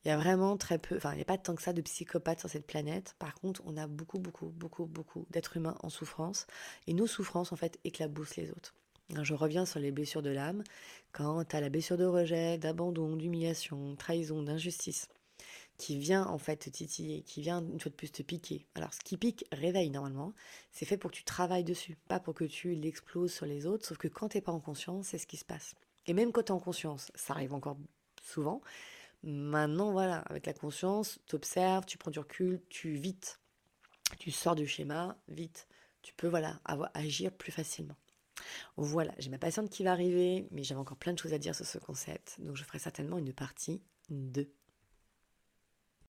Il 0.04 0.08
y 0.08 0.10
a 0.10 0.16
vraiment 0.16 0.56
très 0.56 0.78
peu, 0.78 0.96
enfin, 0.96 1.12
il 1.12 1.16
n'y 1.16 1.22
a 1.22 1.26
pas 1.26 1.36
tant 1.36 1.54
que 1.54 1.62
ça 1.62 1.74
de 1.74 1.82
psychopathes 1.82 2.40
sur 2.40 2.48
cette 2.48 2.66
planète. 2.66 3.14
Par 3.18 3.34
contre, 3.34 3.62
on 3.66 3.76
a 3.76 3.86
beaucoup, 3.86 4.18
beaucoup, 4.18 4.46
beaucoup, 4.48 4.86
beaucoup 4.86 5.26
d'êtres 5.30 5.58
humains 5.58 5.76
en 5.82 5.90
souffrance. 5.90 6.46
Et 6.86 6.94
nos 6.94 7.06
souffrances, 7.06 7.52
en 7.52 7.56
fait, 7.56 7.78
éclaboussent 7.84 8.36
les 8.36 8.50
autres. 8.50 8.74
je 9.22 9.34
reviens 9.34 9.66
sur 9.66 9.78
les 9.78 9.90
blessures 9.90 10.22
de 10.22 10.30
l'âme. 10.30 10.64
Quand 11.12 11.44
tu 11.44 11.54
as 11.54 11.60
la 11.60 11.68
blessure 11.68 11.98
de 11.98 12.06
rejet, 12.06 12.56
d'abandon, 12.56 13.14
d'humiliation, 13.14 13.94
trahison, 13.96 14.42
d'injustice, 14.42 15.08
qui 15.80 15.98
vient 15.98 16.26
en 16.26 16.38
fait 16.38 16.56
te 16.56 16.70
titiller, 16.70 17.22
qui 17.22 17.40
vient 17.40 17.62
une 17.62 17.80
fois 17.80 17.90
de 17.90 17.96
plus 17.96 18.12
te 18.12 18.22
piquer. 18.22 18.66
Alors 18.74 18.92
ce 18.92 19.00
qui 19.00 19.16
pique 19.16 19.46
réveille 19.50 19.90
normalement, 19.90 20.34
c'est 20.72 20.84
fait 20.84 20.98
pour 20.98 21.10
que 21.10 21.16
tu 21.16 21.24
travailles 21.24 21.64
dessus, 21.64 21.96
pas 22.06 22.20
pour 22.20 22.34
que 22.34 22.44
tu 22.44 22.74
l'exploses 22.74 23.32
sur 23.32 23.46
les 23.46 23.66
autres, 23.66 23.86
sauf 23.86 23.96
que 23.96 24.08
quand 24.08 24.28
t'es 24.28 24.42
pas 24.42 24.52
en 24.52 24.60
conscience, 24.60 25.08
c'est 25.08 25.18
ce 25.18 25.26
qui 25.26 25.38
se 25.38 25.44
passe. 25.44 25.74
Et 26.10 26.12
même 26.12 26.32
quand 26.32 26.42
tu 26.42 26.48
es 26.48 26.50
en 26.50 26.58
conscience, 26.58 27.12
ça 27.14 27.34
arrive 27.34 27.54
encore 27.54 27.76
souvent, 28.20 28.62
maintenant 29.22 29.92
voilà, 29.92 30.18
avec 30.22 30.44
la 30.44 30.52
conscience, 30.52 31.20
tu 31.28 31.36
observes, 31.36 31.86
tu 31.86 31.98
prends 31.98 32.10
du 32.10 32.18
recul, 32.18 32.60
tu 32.68 32.94
vite, 32.94 33.38
tu 34.18 34.32
sors 34.32 34.56
du 34.56 34.66
schéma, 34.66 35.16
vite, 35.28 35.68
tu 36.02 36.12
peux 36.12 36.26
voilà, 36.26 36.58
agir 36.94 37.30
plus 37.30 37.52
facilement. 37.52 37.94
Voilà, 38.76 39.14
j'ai 39.18 39.30
ma 39.30 39.38
patiente 39.38 39.70
qui 39.70 39.84
va 39.84 39.92
arriver, 39.92 40.48
mais 40.50 40.64
j'avais 40.64 40.80
encore 40.80 40.96
plein 40.96 41.12
de 41.12 41.18
choses 41.20 41.32
à 41.32 41.38
dire 41.38 41.54
sur 41.54 41.64
ce 41.64 41.78
concept, 41.78 42.40
donc 42.40 42.56
je 42.56 42.64
ferai 42.64 42.80
certainement 42.80 43.18
une 43.18 43.32
partie 43.32 43.80
2. 44.08 44.52